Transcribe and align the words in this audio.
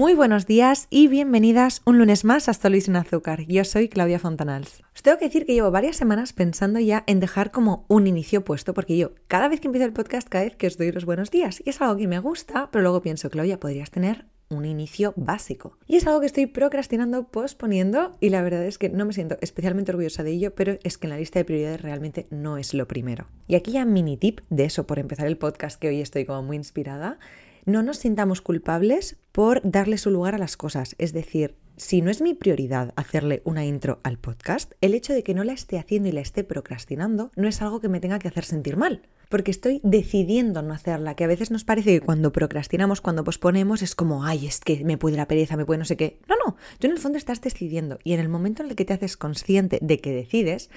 Muy 0.00 0.14
buenos 0.14 0.46
días 0.46 0.86
y 0.88 1.08
bienvenidas 1.08 1.82
un 1.84 1.98
lunes 1.98 2.24
más 2.24 2.48
a 2.48 2.68
Luis 2.70 2.84
sin 2.84 2.96
Azúcar. 2.96 3.44
Yo 3.46 3.66
soy 3.66 3.90
Claudia 3.90 4.18
Fontanals. 4.18 4.82
Os 4.94 5.02
tengo 5.02 5.18
que 5.18 5.26
decir 5.26 5.44
que 5.44 5.52
llevo 5.52 5.70
varias 5.70 5.96
semanas 5.96 6.32
pensando 6.32 6.80
ya 6.80 7.04
en 7.06 7.20
dejar 7.20 7.50
como 7.50 7.84
un 7.86 8.06
inicio 8.06 8.42
puesto, 8.42 8.72
porque 8.72 8.96
yo 8.96 9.12
cada 9.28 9.46
vez 9.48 9.60
que 9.60 9.68
empiezo 9.68 9.84
el 9.84 9.92
podcast, 9.92 10.26
cada 10.26 10.44
vez 10.44 10.56
que 10.56 10.68
os 10.68 10.78
doy 10.78 10.90
los 10.90 11.04
buenos 11.04 11.30
días, 11.30 11.62
y 11.62 11.68
es 11.68 11.82
algo 11.82 11.98
que 11.98 12.08
me 12.08 12.18
gusta, 12.18 12.70
pero 12.72 12.80
luego 12.80 13.02
pienso, 13.02 13.28
Claudia, 13.28 13.60
podrías 13.60 13.90
tener 13.90 14.24
un 14.48 14.64
inicio 14.64 15.12
básico. 15.16 15.76
Y 15.86 15.96
es 15.96 16.06
algo 16.06 16.20
que 16.20 16.26
estoy 16.28 16.46
procrastinando, 16.46 17.28
posponiendo, 17.28 18.16
y 18.20 18.30
la 18.30 18.40
verdad 18.40 18.64
es 18.64 18.78
que 18.78 18.88
no 18.88 19.04
me 19.04 19.12
siento 19.12 19.36
especialmente 19.42 19.92
orgullosa 19.92 20.22
de 20.22 20.30
ello, 20.30 20.54
pero 20.54 20.78
es 20.82 20.96
que 20.96 21.08
en 21.08 21.10
la 21.10 21.18
lista 21.18 21.40
de 21.40 21.44
prioridades 21.44 21.82
realmente 21.82 22.26
no 22.30 22.56
es 22.56 22.72
lo 22.72 22.88
primero. 22.88 23.26
Y 23.48 23.54
aquí 23.54 23.72
ya 23.72 23.84
mini 23.84 24.16
tip 24.16 24.40
de 24.48 24.64
eso 24.64 24.86
por 24.86 24.98
empezar 24.98 25.26
el 25.26 25.36
podcast, 25.36 25.78
que 25.78 25.88
hoy 25.88 26.00
estoy 26.00 26.24
como 26.24 26.42
muy 26.42 26.56
inspirada 26.56 27.18
no 27.64 27.82
nos 27.82 27.98
sintamos 27.98 28.40
culpables 28.40 29.16
por 29.32 29.60
darle 29.62 29.98
su 29.98 30.10
lugar 30.10 30.34
a 30.34 30.38
las 30.38 30.56
cosas. 30.56 30.94
Es 30.98 31.12
decir, 31.12 31.56
si 31.80 32.02
no 32.02 32.10
es 32.10 32.20
mi 32.20 32.34
prioridad 32.34 32.92
hacerle 32.96 33.40
una 33.44 33.64
intro 33.64 34.00
al 34.02 34.18
podcast, 34.18 34.72
el 34.82 34.94
hecho 34.94 35.14
de 35.14 35.22
que 35.22 35.34
no 35.34 35.44
la 35.44 35.54
esté 35.54 35.78
haciendo 35.78 36.08
y 36.08 36.12
la 36.12 36.20
esté 36.20 36.44
procrastinando 36.44 37.32
no 37.36 37.48
es 37.48 37.62
algo 37.62 37.80
que 37.80 37.88
me 37.88 38.00
tenga 38.00 38.18
que 38.18 38.28
hacer 38.28 38.44
sentir 38.44 38.76
mal, 38.76 39.00
porque 39.30 39.50
estoy 39.50 39.80
decidiendo 39.82 40.60
no 40.60 40.74
hacerla, 40.74 41.14
que 41.14 41.24
a 41.24 41.28
veces 41.28 41.50
nos 41.50 41.64
parece 41.64 41.92
que 41.92 42.04
cuando 42.04 42.32
procrastinamos, 42.32 43.00
cuando 43.00 43.24
posponemos, 43.24 43.80
es 43.80 43.94
como, 43.94 44.24
ay, 44.24 44.46
es 44.46 44.60
que 44.60 44.84
me 44.84 44.98
puede 44.98 45.16
la 45.16 45.26
pereza, 45.26 45.56
me 45.56 45.64
puede 45.64 45.78
no 45.78 45.84
sé 45.86 45.96
qué. 45.96 46.20
No, 46.28 46.34
no, 46.44 46.56
tú 46.78 46.86
en 46.86 46.92
el 46.92 46.98
fondo 46.98 47.16
estás 47.16 47.40
decidiendo 47.40 47.98
y 48.04 48.12
en 48.12 48.20
el 48.20 48.28
momento 48.28 48.62
en 48.62 48.68
el 48.68 48.76
que 48.76 48.84
te 48.84 48.92
haces 48.92 49.16
consciente 49.16 49.78
de 49.80 50.00
que 50.00 50.12
decides, 50.12 50.68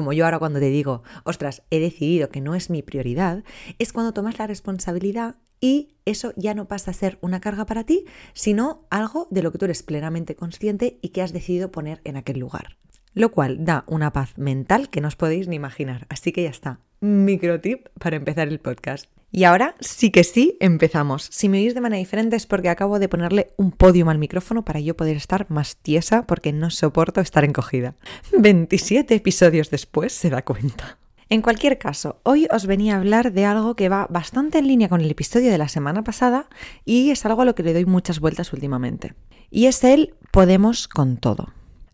como 0.00 0.14
yo 0.14 0.24
ahora 0.24 0.38
cuando 0.38 0.60
te 0.60 0.70
digo, 0.70 1.02
ostras, 1.24 1.62
he 1.68 1.78
decidido 1.78 2.30
que 2.30 2.40
no 2.40 2.54
es 2.54 2.70
mi 2.70 2.80
prioridad, 2.80 3.44
es 3.78 3.92
cuando 3.92 4.14
tomas 4.14 4.38
la 4.38 4.46
responsabilidad 4.46 5.36
y 5.60 5.98
eso 6.06 6.32
ya 6.38 6.54
no 6.54 6.68
pasa 6.68 6.92
a 6.92 6.94
ser 6.94 7.18
una 7.20 7.38
carga 7.42 7.66
para 7.66 7.84
ti, 7.84 8.06
sino 8.32 8.86
algo 8.88 9.28
de 9.30 9.42
lo 9.42 9.52
que 9.52 9.58
tú 9.58 9.66
eres 9.66 9.82
plenamente 9.82 10.36
consciente 10.36 10.98
y 11.02 11.10
que 11.10 11.20
has 11.20 11.34
decidido 11.34 11.70
poner 11.70 12.00
en 12.04 12.16
aquel 12.16 12.38
lugar. 12.38 12.78
Lo 13.12 13.30
cual 13.30 13.62
da 13.62 13.84
una 13.88 14.10
paz 14.10 14.38
mental 14.38 14.88
que 14.88 15.02
no 15.02 15.08
os 15.08 15.16
podéis 15.16 15.48
ni 15.48 15.56
imaginar. 15.56 16.06
Así 16.08 16.32
que 16.32 16.44
ya 16.44 16.48
está. 16.50 16.80
Micro 17.00 17.60
tip 17.60 17.88
para 17.98 18.16
empezar 18.16 18.48
el 18.48 18.58
podcast. 18.58 19.10
Y 19.32 19.44
ahora 19.44 19.76
sí 19.80 20.10
que 20.10 20.24
sí, 20.24 20.56
empezamos. 20.60 21.28
Si 21.30 21.48
me 21.48 21.58
oís 21.58 21.74
de 21.74 21.80
manera 21.80 21.98
diferente 21.98 22.36
es 22.36 22.46
porque 22.46 22.68
acabo 22.68 22.98
de 22.98 23.08
ponerle 23.08 23.52
un 23.56 23.70
podium 23.70 24.08
al 24.08 24.18
micrófono 24.18 24.64
para 24.64 24.80
yo 24.80 24.96
poder 24.96 25.16
estar 25.16 25.46
más 25.50 25.76
tiesa 25.76 26.26
porque 26.26 26.52
no 26.52 26.70
soporto 26.70 27.20
estar 27.20 27.44
encogida. 27.44 27.94
27 28.36 29.14
episodios 29.14 29.70
después 29.70 30.12
se 30.12 30.30
da 30.30 30.42
cuenta. 30.42 30.98
En 31.28 31.42
cualquier 31.42 31.78
caso, 31.78 32.20
hoy 32.24 32.48
os 32.50 32.66
venía 32.66 32.94
a 32.94 32.98
hablar 32.98 33.32
de 33.32 33.44
algo 33.44 33.76
que 33.76 33.88
va 33.88 34.08
bastante 34.10 34.58
en 34.58 34.66
línea 34.66 34.88
con 34.88 35.00
el 35.00 35.10
episodio 35.10 35.52
de 35.52 35.58
la 35.58 35.68
semana 35.68 36.02
pasada 36.02 36.48
y 36.84 37.10
es 37.10 37.24
algo 37.24 37.42
a 37.42 37.44
lo 37.44 37.54
que 37.54 37.62
le 37.62 37.72
doy 37.72 37.86
muchas 37.86 38.18
vueltas 38.18 38.52
últimamente. 38.52 39.14
Y 39.48 39.66
es 39.66 39.84
el 39.84 40.14
podemos 40.32 40.88
con 40.88 41.18
todo. 41.18 41.52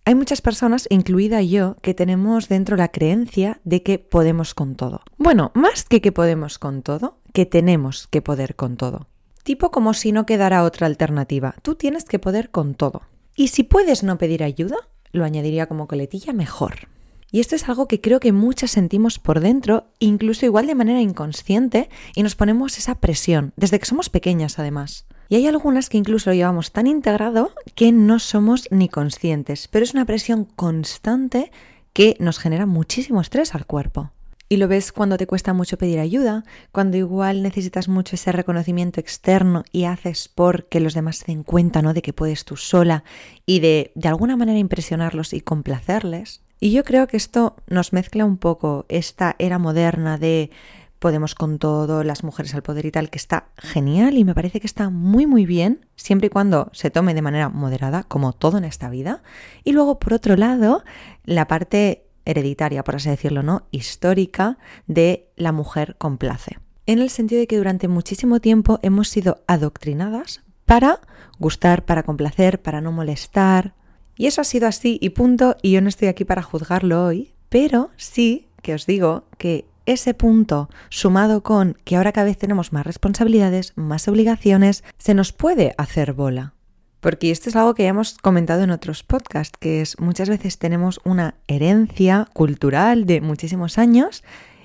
Hay 0.09 0.15
muchas 0.15 0.41
personas, 0.41 0.87
incluida 0.89 1.43
yo, 1.43 1.75
que 1.83 1.93
tenemos 1.93 2.49
dentro 2.49 2.77
la 2.77 2.93
creencia 2.93 3.61
de 3.65 3.83
que 3.83 3.99
podemos 3.99 4.55
con 4.55 4.77
todo. 4.77 5.01
Bueno, 5.19 5.51
más 5.55 5.83
que 5.83 6.01
que 6.01 6.13
podemos 6.13 6.61
con 6.61 6.83
todo, 6.83 7.19
que 7.33 7.45
tenemos 7.45 8.07
que 8.07 8.23
poder 8.23 8.55
con 8.55 8.77
todo. 8.77 9.09
Tipo 9.43 9.73
como 9.73 9.95
si 9.95 10.13
no 10.13 10.25
quedara 10.25 10.63
otra 10.63 10.87
alternativa. 10.87 11.57
Tú 11.61 11.75
tienes 11.75 12.05
que 12.05 12.21
poder 12.21 12.51
con 12.51 12.77
todo. 12.77 13.03
Y 13.35 13.49
si 13.49 13.65
puedes 13.65 14.05
no 14.05 14.17
pedir 14.17 14.45
ayuda, 14.45 14.77
lo 15.11 15.25
añadiría 15.25 15.67
como 15.67 15.89
coletilla 15.89 16.33
mejor. 16.33 16.87
Y 17.33 17.41
esto 17.41 17.57
es 17.57 17.69
algo 17.69 17.89
que 17.89 18.01
creo 18.01 18.21
que 18.21 18.31
muchas 18.31 18.71
sentimos 18.71 19.19
por 19.19 19.41
dentro, 19.41 19.89
incluso 19.99 20.47
igual 20.47 20.69
de 20.69 20.77
manera 20.77 21.01
inconsciente, 21.01 21.91
y 22.15 22.23
nos 22.23 22.37
ponemos 22.37 22.79
esa 22.79 23.01
presión, 23.01 23.53
desde 23.57 23.81
que 23.81 23.87
somos 23.87 24.09
pequeñas 24.09 24.61
además. 24.61 25.05
Y 25.29 25.37
hay 25.37 25.47
algunas 25.47 25.89
que 25.89 25.99
incluso 25.99 26.31
lo 26.31 26.35
llevamos 26.35 26.73
tan 26.73 26.87
integrado 26.87 27.53
que 27.75 27.93
no 27.93 28.19
somos 28.19 28.69
ni 28.71 28.89
conscientes, 28.89 29.69
pero 29.69 29.85
es 29.85 29.95
una 29.95 30.05
presión 30.05 30.45
constante 30.45 31.51
que 31.93 32.17
nos 32.21 32.39
genera 32.39 32.67
muchísimo 32.67 33.21
estrés 33.21 33.55
al 33.55 33.67
cuerpo. 33.67 34.11
Y 34.49 34.59
lo 34.59 34.69
ves 34.69 34.93
cuando 34.93 35.17
te 35.17 35.27
cuesta 35.27 35.53
mucho 35.55 35.77
pedir 35.77 35.99
ayuda, 35.99 36.45
cuando 36.71 36.97
igual 36.97 37.43
necesitas 37.43 37.89
mucho 37.89 38.15
ese 38.15 38.31
reconocimiento 38.31 39.01
externo 39.01 39.65
y 39.73 39.85
haces 39.85 40.29
por 40.29 40.67
que 40.67 40.79
los 40.79 40.95
demás 40.95 41.17
se 41.17 41.27
den 41.27 41.43
cuenta 41.43 41.83
¿no? 41.83 41.95
de 41.95 42.03
que 42.03 42.13
puedes 42.13 42.45
tú 42.45 42.57
sola 42.57 43.03
y 43.45 43.59
de 43.59 43.91
de 43.97 44.09
alguna 44.09 44.37
manera 44.37 44.59
impresionarlos 44.59 45.33
y 45.33 45.41
complacerles. 45.41 46.43
Y 46.61 46.71
yo 46.71 46.85
creo 46.85 47.09
que 47.09 47.17
esto 47.17 47.57
nos 47.67 47.93
mezcla 47.93 48.25
un 48.25 48.39
poco 48.39 48.87
esta 48.89 49.35
era 49.39 49.59
moderna 49.59 50.17
de 50.17 50.51
podemos 50.99 51.35
con 51.35 51.59
todo, 51.59 52.05
las 52.05 52.25
mujeres 52.25 52.55
al 52.55 52.63
poder 52.63 52.87
y 52.87 52.91
tal, 52.91 53.11
que 53.11 53.19
está 53.19 53.49
genial 53.57 54.17
y 54.17 54.25
me 54.25 54.35
parece 54.35 54.61
que 54.61 54.67
está 54.67 54.91
muy 54.91 55.27
muy 55.27 55.47
bien, 55.47 55.87
siempre 55.97 56.27
y 56.27 56.31
cuando 56.31 56.71
se 56.73 56.91
tome 56.91 57.15
de 57.15 57.23
manera 57.23 57.49
moderada, 57.49 58.03
como 58.05 58.33
todo 58.33 58.59
en 58.59 58.65
esta 58.65 58.89
vida. 58.89 59.23
Y 59.65 59.73
luego, 59.73 59.99
por 59.99 60.15
otro 60.15 60.37
lado, 60.37 60.85
la 61.25 61.49
parte 61.49 62.07
hereditaria, 62.25 62.85
por 62.85 62.97
así 62.97 63.09
decirlo, 63.09 63.43
¿no? 63.43 63.67
Histórica 63.71 64.59
de 64.87 65.29
la 65.37 65.53
mujer 65.53 65.97
complace. 65.99 66.59
En 66.87 67.01
el 67.01 67.11
sentido 67.11 67.41
de 67.41 67.47
que 67.47 67.59
durante 67.59 67.89
muchísimo 67.89 68.41
tiempo 68.41 68.79
hemos 68.83 69.09
sido 69.09 69.43
adoctrinadas 69.47 70.43
para 70.65 71.01
gustar, 71.39 71.85
para 71.85 72.03
complacer, 72.03 72.61
para 72.63 72.81
no 72.81 72.93
molestar, 72.93 73.75
y 74.17 74.27
eso 74.27 74.41
ha 74.41 74.45
sido 74.45 74.67
así 74.67 74.99
y 75.01 75.11
punto, 75.11 75.57
y 75.63 75.73
yo 75.73 75.81
no 75.81 75.89
estoy 75.89 76.09
aquí 76.09 76.25
para 76.25 76.43
juzgarlo 76.43 77.05
hoy, 77.05 77.35
pero 77.49 77.91
sí 77.97 78.49
que 78.63 78.75
os 78.75 78.87
digo 78.87 79.25
que 79.39 79.67
ese 79.87 80.15
punto, 80.15 80.69
sumado 80.91 81.43
con 81.43 81.77
que 81.85 81.97
ahora 81.97 82.13
cada 82.13 82.27
vez 82.27 82.39
tenemos 82.39 82.73
más 82.73 82.85
responsabilidades, 82.85 83.73
más 83.77 84.09
obligaciones, 84.09 84.85
se 84.99 85.15
nos 85.15 85.33
puede 85.33 85.75
hacer 85.79 86.13
bola. 86.13 86.55
Porque 87.01 87.31
esto 87.31 87.49
es 87.49 87.57
algo 87.57 87.75
que 87.75 87.85
ya 87.85 87.91
hemos 87.91 88.19
comentado 88.19 88.65
en 88.65 88.71
otros 88.71 89.03
podcasts, 89.03 89.57
que 89.59 89.81
es 89.81 89.99
muchas 90.01 90.29
veces 90.29 90.59
tenemos 90.59 91.01
una 91.05 91.37
herencia 91.47 92.29
cultural 92.33 93.07
de 93.07 93.21
muchísimos 93.21 93.79
años 93.79 94.25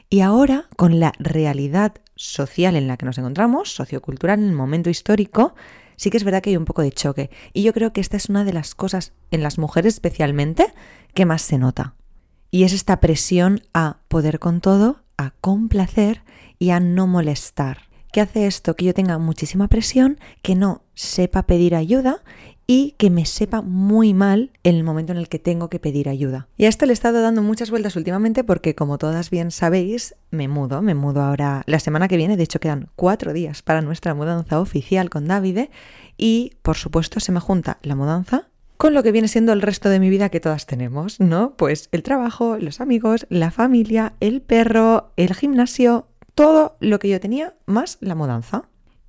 y 0.10 0.22
ahora 0.22 0.68
con 0.76 1.00
la 1.00 1.14
realidad 1.20 1.94
social 2.16 2.76
en 2.76 2.88
la 2.88 2.98
que 2.98 3.06
nos 3.06 3.18
encontramos, 3.18 3.74
sociocultural 3.74 4.40
en 4.40 4.50
el 4.50 4.56
momento 4.56 4.90
histórico, 4.90 5.56
sí 5.96 6.10
que 6.10 6.18
es 6.18 6.24
verdad 6.24 6.42
que 6.42 6.50
hay 6.50 6.58
un 6.58 6.66
poco 6.66 6.82
de 6.82 6.92
choque. 6.92 7.30
Y 7.54 7.64
yo 7.64 7.74
creo 7.74 7.94
que 7.94 8.02
esta 8.02 8.18
es 8.18 8.28
una 8.28 8.44
de 8.44 8.54
las 8.54 8.76
cosas, 8.76 9.14
en 9.30 9.44
las 9.44 9.58
mujeres 9.58 9.94
especialmente, 9.94 10.74
que 11.14 11.26
más 11.26 11.44
se 11.44 11.58
nota. 11.58 11.96
Y 12.50 12.64
es 12.64 12.74
esta 12.74 13.00
presión 13.00 13.62
a 13.74 14.00
poder 14.08 14.40
con 14.40 14.60
todo, 14.60 15.00
a 15.26 15.34
complacer 15.42 16.24
y 16.60 16.72
a 16.72 16.80
no 16.80 17.08
molestar. 17.08 17.90
¿Qué 18.12 18.22
hace 18.22 18.46
esto? 18.46 18.76
Que 18.76 18.86
yo 18.86 18.94
tenga 18.94 19.18
muchísima 19.18 19.68
presión, 19.70 20.20
que 20.42 20.56
no 20.56 20.84
sepa 20.96 21.44
pedir 21.44 21.76
ayuda 21.76 22.22
y 22.68 22.96
que 22.98 23.10
me 23.10 23.26
sepa 23.26 23.62
muy 23.62 24.14
mal 24.14 24.52
en 24.64 24.76
el 24.76 24.84
momento 24.84 25.12
en 25.12 25.18
el 25.18 25.30
que 25.30 25.40
tengo 25.40 25.70
que 25.70 25.80
pedir 25.80 26.08
ayuda. 26.08 26.48
Y 26.58 26.66
a 26.66 26.70
esto 26.70 26.86
le 26.86 26.92
he 26.92 26.94
estado 26.94 27.22
dando 27.22 27.42
muchas 27.42 27.70
vueltas 27.70 27.96
últimamente 27.96 28.44
porque, 28.44 28.76
como 28.76 28.98
todas 28.98 29.30
bien 29.30 29.52
sabéis, 29.52 30.16
me 30.30 30.48
mudo, 30.48 30.82
me 30.82 30.94
mudo 30.94 31.22
ahora 31.22 31.64
la 31.66 31.80
semana 31.80 32.08
que 32.08 32.18
viene, 32.18 32.38
de 32.38 32.44
hecho 32.44 32.60
quedan 32.60 32.90
cuatro 32.96 33.34
días 33.34 33.62
para 33.62 33.82
nuestra 33.82 34.14
mudanza 34.14 34.60
oficial 34.60 35.10
con 35.10 35.28
Davide 35.28 35.72
y, 36.18 36.54
por 36.62 36.78
supuesto, 36.78 37.20
se 37.20 37.32
me 37.32 37.40
junta 37.40 37.78
la 37.82 37.96
mudanza 37.96 38.51
con 38.82 38.96
lo 38.96 39.04
que 39.04 39.12
viene 39.12 39.28
siendo 39.28 39.54
el 39.54 39.62
resto 39.62 39.90
de 39.90 40.00
mi 40.00 40.10
vida 40.10 40.30
que 40.30 40.40
todas 40.40 40.66
tenemos, 40.66 41.20
¿no? 41.20 41.54
Pues 41.56 41.88
el 41.92 42.02
trabajo, 42.02 42.58
los 42.58 42.82
amigos, 42.82 43.28
la 43.30 43.52
familia, 43.52 44.14
el 44.20 44.42
perro, 44.42 45.14
el 45.18 45.36
gimnasio, 45.36 46.08
todo 46.34 46.78
lo 46.80 46.98
que 46.98 47.08
yo 47.08 47.20
tenía 47.20 47.54
más 47.68 48.00
la 48.02 48.16
mudanza. 48.16 48.64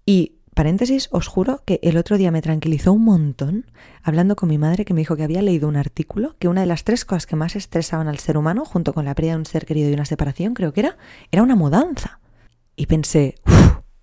Y 0.05 0.35
Paréntesis, 0.53 1.09
os 1.11 1.27
juro 1.27 1.63
que 1.65 1.81
el 1.83 1.97
otro 1.97 2.19
día 2.19 2.31
me 2.31 2.43
tranquilizó 2.43 2.93
un 2.93 3.05
montón 3.05 3.65
hablando 4.03 4.37
con 4.37 4.51
mi 4.51 4.59
madre 4.59 4.85
que 4.85 4.93
me 4.93 5.01
dijo 5.01 5.17
que 5.17 5.23
había 5.23 5.41
leído 5.41 5.69
un 5.69 5.77
artículo 5.77 6.37
que 6.39 6.49
una 6.49 6.61
de 6.61 6.67
las 6.67 6.85
tres 6.85 7.07
cosas 7.07 7.25
que 7.25 7.37
más 7.37 7.57
estresaban 7.57 8.09
al 8.09 8.19
ser 8.19 8.37
humano, 8.37 8.67
junto 8.67 8.93
con 8.93 9.07
la 9.07 9.15
pérdida 9.15 9.33
de 9.33 9.39
un 9.39 9.47
ser 9.47 9.65
querido 9.65 9.89
y 9.89 9.95
una 9.95 10.05
separación, 10.05 10.53
creo 10.53 10.75
que 10.75 10.81
era, 10.81 10.99
era 11.31 11.43
una 11.43 11.57
mudanza. 11.57 12.21
Y 12.77 12.85
pensé, 12.85 13.37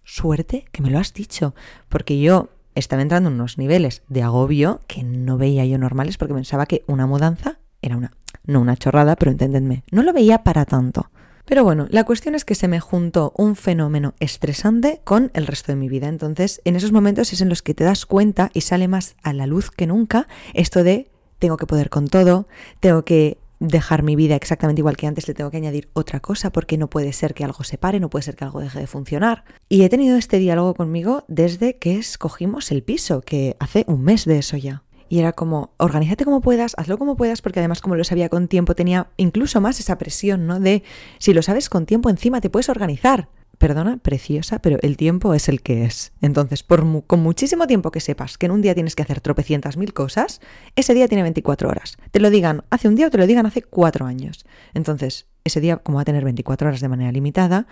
suerte 0.04 0.66
que 0.72 0.82
me 0.82 0.90
lo 0.90 0.98
has 0.98 1.14
dicho, 1.14 1.54
porque 1.90 2.20
yo 2.20 2.50
estaba 2.75 3.01
entrando 3.01 3.30
en 3.30 3.36
unos 3.36 3.57
niveles 3.57 4.04
de 4.07 4.24
agobio 4.24 4.81
que 4.88 5.04
no 5.04 5.38
veía 5.38 5.66
yo 5.66 5.77
normales 5.77 6.18
porque 6.18 6.33
pensaba 6.33 6.66
que 6.66 6.83
una 6.88 7.07
mudanza 7.07 7.60
era 7.81 7.98
una, 7.98 8.12
no 8.45 8.62
una 8.62 8.77
chorrada, 8.77 9.16
pero 9.16 9.31
entendedme, 9.31 9.83
no 9.92 10.04
lo 10.04 10.13
veía 10.13 10.44
para 10.44 10.66
tanto. 10.66 11.10
Pero 11.45 11.63
bueno, 11.63 11.88
la 11.89 12.04
cuestión 12.04 12.36
es 12.36 12.45
que 12.45 12.54
se 12.54 12.68
me 12.68 12.80
juntó 12.80 13.33
un 13.36 13.56
fenómeno 13.56 14.13
estresante 14.19 15.01
con 15.04 15.31
el 15.33 15.48
resto 15.48 15.71
de 15.71 15.77
mi 15.77 15.89
vida. 15.89 16.07
Entonces, 16.07 16.62
en 16.63 16.75
esos 16.75 16.92
momentos 16.92 17.33
es 17.33 17.42
en 17.42 17.50
los 17.50 17.63
que 17.63 17.74
te 17.74 17.83
das 17.83 18.06
cuenta 18.06 18.51
y 18.54 18.62
sale 18.62 18.88
más 18.88 19.16
a 19.24 19.33
la 19.33 19.48
luz 19.48 19.71
que 19.71 19.88
nunca 19.88 20.27
esto 20.54 20.83
de 20.83 21.10
tengo 21.39 21.57
que 21.57 21.66
poder 21.66 21.89
con 21.89 22.07
todo, 22.07 22.48
tengo 22.81 23.04
que 23.04 23.39
dejar 23.60 24.04
mi 24.04 24.16
vida 24.16 24.36
exactamente 24.36 24.82
igual 24.82 24.98
que 24.98 25.08
antes, 25.08 25.28
le 25.28 25.34
tengo 25.34 25.52
que 25.52 25.58
añadir 25.58 25.90
otra 25.94 26.20
cosa 26.20 26.52
porque 26.52 26.78
no 26.78 26.90
puede 26.90 27.14
ser 27.14 27.34
que 27.34 27.44
algo 27.44 27.64
se 27.64 27.78
pare, 27.78 28.00
no 28.00 28.10
puede 28.10 28.24
ser 28.24 28.36
que 28.36 28.46
algo 28.46 28.62
deje 28.62 28.80
de 28.80 28.88
funcionar. 28.88 29.44
Y 29.68 29.84
he 29.84 29.90
tenido 29.90 30.18
este 30.18 30.40
diálogo 30.40 30.74
conmigo 30.74 31.26
desde 31.28 31.78
que 31.78 31.98
escogimos 31.98 32.72
el 32.72 32.84
piso, 32.84 33.22
que 33.22 33.56
hace 33.60 33.86
un 33.88 34.04
mes 34.04 34.26
de 34.26 34.40
eso 34.40 34.58
ya. 34.58 34.84
Y 35.10 35.20
era 35.20 35.34
como, 35.34 35.74
organízate 35.78 36.24
como 36.24 36.40
puedas, 36.40 36.76
hazlo 36.78 37.00
como 37.00 37.16
puedas, 37.16 37.42
porque 37.42 37.60
además 37.60 37.82
como 37.82 37.96
lo 37.96 38.04
sabía 38.04 38.30
con 38.30 38.48
tiempo 38.48 38.76
tenía 38.76 39.10
incluso 39.18 39.60
más 39.60 39.80
esa 39.80 39.98
presión, 39.98 40.46
¿no? 40.46 40.60
De 40.60 40.84
si 41.18 41.34
lo 41.34 41.42
sabes 41.42 41.68
con 41.68 41.88
tiempo 41.88 42.10
encima 42.10 42.42
te 42.42 42.52
puedes 42.52 42.70
organizar. 42.70 43.28
Perdona, 43.60 43.98
preciosa, 43.98 44.60
pero 44.60 44.80
el 44.82 44.98
tiempo 44.98 45.34
es 45.36 45.50
el 45.50 45.62
que 45.62 45.84
es. 45.84 46.14
Entonces, 46.22 46.64
por 46.64 46.80
con 47.06 47.20
muchísimo 47.20 47.68
tiempo 47.68 47.92
que 47.92 48.00
sepas 48.00 48.38
que 48.38 48.48
en 48.48 48.54
un 48.54 48.62
día 48.62 48.74
tienes 48.74 48.96
que 48.96 49.04
hacer 49.04 49.22
tropecientas 49.22 49.78
mil 49.78 49.94
cosas, 49.94 50.42
ese 50.76 50.94
día 50.96 51.08
tiene 51.08 51.24
24 51.24 51.70
horas. 51.70 51.98
Te 52.10 52.20
lo 52.20 52.32
digan 52.32 52.64
hace 52.72 52.88
un 52.88 52.96
día 52.96 53.08
o 53.08 53.10
te 53.12 53.18
lo 53.18 53.28
digan 53.28 53.46
hace 53.46 53.62
cuatro 53.62 54.06
años. 54.06 54.46
Entonces, 54.74 55.28
ese 55.44 55.62
día, 55.62 55.78
como 55.78 55.98
va 55.98 56.02
a 56.02 56.06
tener 56.06 56.24
24 56.24 56.70
horas 56.70 56.82
de 56.82 56.88
manera 56.88 57.12
limitada, 57.12 57.68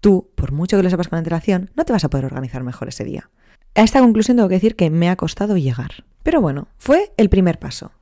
tú, 0.00 0.30
por 0.34 0.52
mucho 0.52 0.76
que 0.76 0.82
lo 0.82 0.90
sepas 0.90 1.08
con 1.08 1.18
antelación, 1.18 1.70
no 1.76 1.84
te 1.84 1.92
vas 1.92 2.04
a 2.04 2.10
poder 2.10 2.24
organizar 2.24 2.64
mejor 2.64 2.88
ese 2.88 3.04
día. 3.04 3.30
A 3.74 3.82
esta 3.82 4.00
conclusión 4.00 4.38
tengo 4.38 4.48
que 4.48 4.56
decir 4.56 4.74
que 4.74 4.90
me 4.90 5.10
ha 5.10 5.16
costado 5.16 5.56
llegar. 5.58 6.04
Pero 6.22 6.40
bueno, 6.40 6.68
fue 6.78 7.12
el 7.18 7.28
primer 7.28 7.58
paso. 7.58 7.92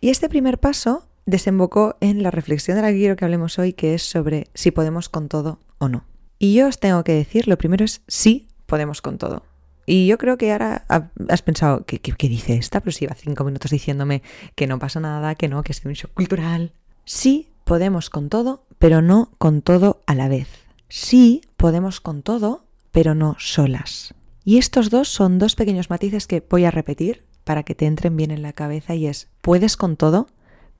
Y 0.00 0.10
este 0.10 0.28
primer 0.28 0.58
paso 0.58 1.08
desembocó 1.24 1.96
en 2.00 2.22
la 2.22 2.30
reflexión 2.30 2.76
de 2.76 2.82
la 2.82 2.90
que 2.90 2.98
quiero 2.98 3.16
que 3.16 3.24
hablemos 3.24 3.58
hoy, 3.58 3.72
que 3.72 3.94
es 3.94 4.02
sobre 4.02 4.48
si 4.54 4.70
podemos 4.72 5.08
con 5.08 5.28
todo 5.28 5.58
o 5.78 5.88
no. 5.88 6.11
Y 6.42 6.54
yo 6.54 6.66
os 6.66 6.80
tengo 6.80 7.04
que 7.04 7.12
decir, 7.12 7.46
lo 7.46 7.56
primero 7.56 7.84
es 7.84 8.02
sí 8.08 8.48
podemos 8.66 9.00
con 9.00 9.16
todo. 9.16 9.44
Y 9.86 10.08
yo 10.08 10.18
creo 10.18 10.38
que 10.38 10.50
ahora 10.50 10.84
has 11.28 11.40
pensado, 11.40 11.84
¿qué, 11.86 12.00
dice 12.28 12.56
esta? 12.56 12.80
Pero 12.80 12.90
si 12.90 13.04
iba 13.04 13.14
cinco 13.14 13.44
minutos 13.44 13.70
diciéndome 13.70 14.24
que 14.56 14.66
no 14.66 14.80
pasa 14.80 14.98
nada, 14.98 15.36
que 15.36 15.46
no, 15.46 15.62
que 15.62 15.70
es 15.70 15.84
un 15.84 15.92
shock 15.92 16.12
cultural. 16.14 16.72
Sí 17.04 17.46
podemos 17.62 18.10
con 18.10 18.28
todo, 18.28 18.64
pero 18.80 19.02
no 19.02 19.30
con 19.38 19.62
todo 19.62 20.02
a 20.08 20.16
la 20.16 20.26
vez. 20.26 20.48
Sí 20.88 21.42
podemos 21.56 22.00
con 22.00 22.24
todo, 22.24 22.66
pero 22.90 23.14
no 23.14 23.36
solas. 23.38 24.12
Y 24.44 24.58
estos 24.58 24.90
dos 24.90 25.08
son 25.08 25.38
dos 25.38 25.54
pequeños 25.54 25.90
matices 25.90 26.26
que 26.26 26.44
voy 26.50 26.64
a 26.64 26.72
repetir 26.72 27.24
para 27.44 27.62
que 27.62 27.76
te 27.76 27.86
entren 27.86 28.16
bien 28.16 28.32
en 28.32 28.42
la 28.42 28.52
cabeza 28.52 28.96
y 28.96 29.06
es, 29.06 29.28
puedes 29.42 29.76
con 29.76 29.96
todo, 29.96 30.26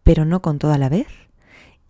pero 0.02 0.24
no 0.24 0.42
con 0.42 0.58
todo 0.58 0.72
a 0.72 0.78
la 0.78 0.88
vez. 0.88 1.06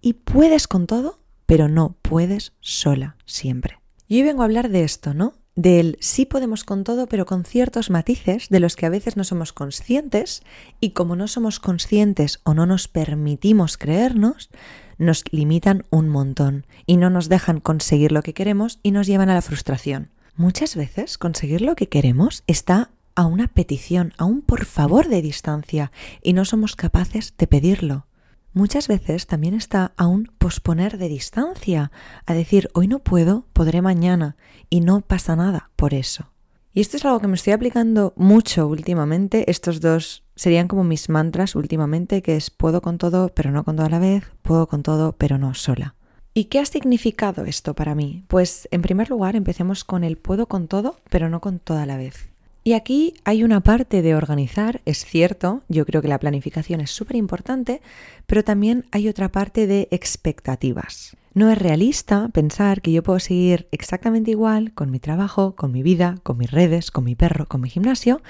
Y 0.02 0.12
puedes 0.12 0.68
con 0.68 0.86
todo, 0.86 1.21
pero 1.52 1.68
no 1.68 1.98
puedes 2.00 2.54
sola 2.60 3.18
siempre. 3.26 3.78
Y 4.08 4.16
hoy 4.16 4.22
vengo 4.22 4.40
a 4.40 4.46
hablar 4.46 4.70
de 4.70 4.84
esto, 4.84 5.12
¿no? 5.12 5.34
Del 5.54 5.98
sí 6.00 6.24
podemos 6.24 6.64
con 6.64 6.82
todo, 6.82 7.08
pero 7.08 7.26
con 7.26 7.44
ciertos 7.44 7.90
matices 7.90 8.48
de 8.48 8.58
los 8.58 8.74
que 8.74 8.86
a 8.86 8.88
veces 8.88 9.18
no 9.18 9.24
somos 9.24 9.52
conscientes 9.52 10.42
y 10.80 10.92
como 10.92 11.14
no 11.14 11.28
somos 11.28 11.60
conscientes 11.60 12.40
o 12.44 12.54
no 12.54 12.64
nos 12.64 12.88
permitimos 12.88 13.76
creernos, 13.76 14.48
nos 14.96 15.24
limitan 15.30 15.84
un 15.90 16.08
montón 16.08 16.64
y 16.86 16.96
no 16.96 17.10
nos 17.10 17.28
dejan 17.28 17.60
conseguir 17.60 18.12
lo 18.12 18.22
que 18.22 18.32
queremos 18.32 18.78
y 18.82 18.92
nos 18.92 19.06
llevan 19.06 19.28
a 19.28 19.34
la 19.34 19.42
frustración. 19.42 20.08
Muchas 20.36 20.74
veces 20.74 21.18
conseguir 21.18 21.60
lo 21.60 21.76
que 21.76 21.90
queremos 21.90 22.44
está 22.46 22.92
a 23.14 23.26
una 23.26 23.48
petición, 23.48 24.14
a 24.16 24.24
un 24.24 24.40
por 24.40 24.64
favor 24.64 25.06
de 25.06 25.20
distancia 25.20 25.92
y 26.22 26.32
no 26.32 26.46
somos 26.46 26.76
capaces 26.76 27.34
de 27.36 27.46
pedirlo. 27.46 28.06
Muchas 28.54 28.86
veces 28.86 29.26
también 29.26 29.54
está 29.54 29.92
a 29.96 30.06
un 30.06 30.30
posponer 30.38 30.98
de 30.98 31.08
distancia, 31.08 31.90
a 32.26 32.34
decir 32.34 32.68
hoy 32.74 32.86
no 32.86 32.98
puedo, 32.98 33.46
podré 33.54 33.80
mañana, 33.80 34.36
y 34.68 34.80
no 34.80 35.00
pasa 35.00 35.36
nada 35.36 35.70
por 35.74 35.94
eso. 35.94 36.32
Y 36.74 36.80
esto 36.80 36.96
es 36.96 37.04
algo 37.04 37.20
que 37.20 37.28
me 37.28 37.34
estoy 37.34 37.54
aplicando 37.54 38.12
mucho 38.16 38.66
últimamente. 38.66 39.50
Estos 39.50 39.80
dos 39.80 40.24
serían 40.36 40.68
como 40.68 40.84
mis 40.84 41.08
mantras 41.08 41.54
últimamente, 41.54 42.22
que 42.22 42.36
es 42.36 42.50
puedo 42.50 42.82
con 42.82 42.98
todo, 42.98 43.28
pero 43.34 43.50
no 43.50 43.64
con 43.64 43.76
todo 43.76 43.86
a 43.86 43.90
la 43.90 43.98
vez, 43.98 44.24
puedo 44.42 44.66
con 44.68 44.82
todo, 44.82 45.12
pero 45.12 45.38
no 45.38 45.54
sola. 45.54 45.94
¿Y 46.34 46.44
qué 46.44 46.60
ha 46.60 46.66
significado 46.66 47.44
esto 47.44 47.74
para 47.74 47.94
mí? 47.94 48.24
Pues 48.28 48.68
en 48.70 48.80
primer 48.80 49.10
lugar 49.10 49.36
empecemos 49.36 49.84
con 49.84 50.02
el 50.02 50.16
puedo 50.16 50.46
con 50.46 50.66
todo, 50.66 50.96
pero 51.10 51.28
no 51.28 51.40
con 51.40 51.58
toda 51.58 51.84
la 51.84 51.98
vez. 51.98 52.31
Y 52.64 52.74
aquí 52.74 53.14
hay 53.24 53.42
una 53.42 53.60
parte 53.60 54.02
de 54.02 54.14
organizar, 54.14 54.82
es 54.84 55.04
cierto, 55.04 55.62
yo 55.68 55.84
creo 55.84 56.00
que 56.00 56.08
la 56.08 56.20
planificación 56.20 56.80
es 56.80 56.92
súper 56.92 57.16
importante, 57.16 57.82
pero 58.26 58.44
también 58.44 58.86
hay 58.92 59.08
otra 59.08 59.30
parte 59.30 59.66
de 59.66 59.88
expectativas. 59.90 61.16
No 61.34 61.50
es 61.50 61.58
realista 61.58 62.28
pensar 62.28 62.80
que 62.80 62.92
yo 62.92 63.02
puedo 63.02 63.18
seguir 63.18 63.66
exactamente 63.72 64.30
igual 64.30 64.72
con 64.74 64.90
mi 64.90 65.00
trabajo, 65.00 65.56
con 65.56 65.72
mi 65.72 65.82
vida, 65.82 66.18
con 66.22 66.38
mis 66.38 66.50
redes, 66.50 66.90
con 66.92 67.04
mi 67.04 67.16
perro, 67.16 67.46
con 67.46 67.62
mi 67.62 67.68
gimnasio 67.68 68.22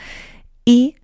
y 0.64 0.96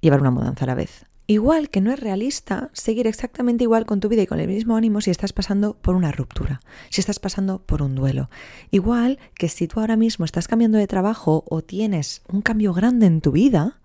llevar 0.00 0.20
una 0.20 0.30
mudanza 0.30 0.64
a 0.64 0.68
la 0.68 0.74
vez. 0.74 1.06
Igual 1.28 1.70
que 1.70 1.80
no 1.80 1.92
es 1.92 1.98
realista 1.98 2.70
seguir 2.72 3.08
exactamente 3.08 3.64
igual 3.64 3.84
con 3.84 3.98
tu 3.98 4.08
vida 4.08 4.22
y 4.22 4.26
con 4.28 4.38
el 4.38 4.46
mismo 4.46 4.76
ánimo 4.76 5.00
si 5.00 5.10
estás 5.10 5.32
pasando 5.32 5.74
por 5.74 5.96
una 5.96 6.12
ruptura, 6.12 6.60
si 6.88 7.00
estás 7.00 7.18
pasando 7.18 7.60
por 7.62 7.82
un 7.82 7.96
duelo. 7.96 8.30
Igual 8.70 9.18
que 9.34 9.48
si 9.48 9.66
tú 9.66 9.80
ahora 9.80 9.96
mismo 9.96 10.24
estás 10.24 10.46
cambiando 10.46 10.78
de 10.78 10.86
trabajo 10.86 11.44
o 11.48 11.62
tienes 11.62 12.22
un 12.28 12.42
cambio 12.42 12.72
grande 12.72 13.06
en 13.06 13.20
tu 13.20 13.32
vida, 13.32 13.80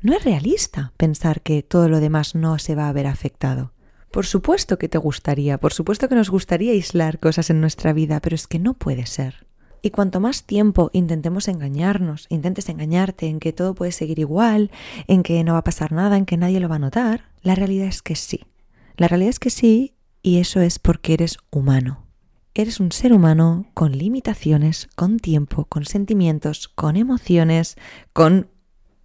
no 0.00 0.14
es 0.14 0.22
realista 0.22 0.92
pensar 0.96 1.42
que 1.42 1.64
todo 1.64 1.88
lo 1.88 1.98
demás 1.98 2.36
no 2.36 2.58
se 2.60 2.76
va 2.76 2.88
a 2.88 2.92
ver 2.92 3.08
afectado. 3.08 3.72
Por 4.12 4.26
supuesto 4.26 4.78
que 4.78 4.88
te 4.88 4.98
gustaría, 4.98 5.58
por 5.58 5.72
supuesto 5.72 6.08
que 6.08 6.14
nos 6.14 6.30
gustaría 6.30 6.72
aislar 6.72 7.18
cosas 7.18 7.50
en 7.50 7.60
nuestra 7.60 7.92
vida, 7.92 8.20
pero 8.20 8.36
es 8.36 8.46
que 8.46 8.60
no 8.60 8.74
puede 8.74 9.06
ser. 9.06 9.49
Y 9.82 9.90
cuanto 9.90 10.20
más 10.20 10.44
tiempo 10.44 10.90
intentemos 10.92 11.48
engañarnos, 11.48 12.26
intentes 12.28 12.68
engañarte 12.68 13.26
en 13.26 13.40
que 13.40 13.52
todo 13.52 13.74
puede 13.74 13.92
seguir 13.92 14.18
igual, 14.18 14.70
en 15.06 15.22
que 15.22 15.42
no 15.44 15.54
va 15.54 15.60
a 15.60 15.64
pasar 15.64 15.92
nada, 15.92 16.16
en 16.16 16.26
que 16.26 16.36
nadie 16.36 16.60
lo 16.60 16.68
va 16.68 16.76
a 16.76 16.80
notar, 16.80 17.30
la 17.42 17.54
realidad 17.54 17.88
es 17.88 18.02
que 18.02 18.16
sí. 18.16 18.44
La 18.96 19.08
realidad 19.08 19.30
es 19.30 19.38
que 19.38 19.50
sí, 19.50 19.94
y 20.22 20.38
eso 20.38 20.60
es 20.60 20.78
porque 20.78 21.14
eres 21.14 21.38
humano. 21.50 22.04
Eres 22.52 22.80
un 22.80 22.92
ser 22.92 23.12
humano 23.12 23.66
con 23.74 23.96
limitaciones, 23.96 24.88
con 24.96 25.18
tiempo, 25.18 25.64
con 25.64 25.84
sentimientos, 25.84 26.68
con 26.68 26.96
emociones, 26.96 27.76
con 28.12 28.48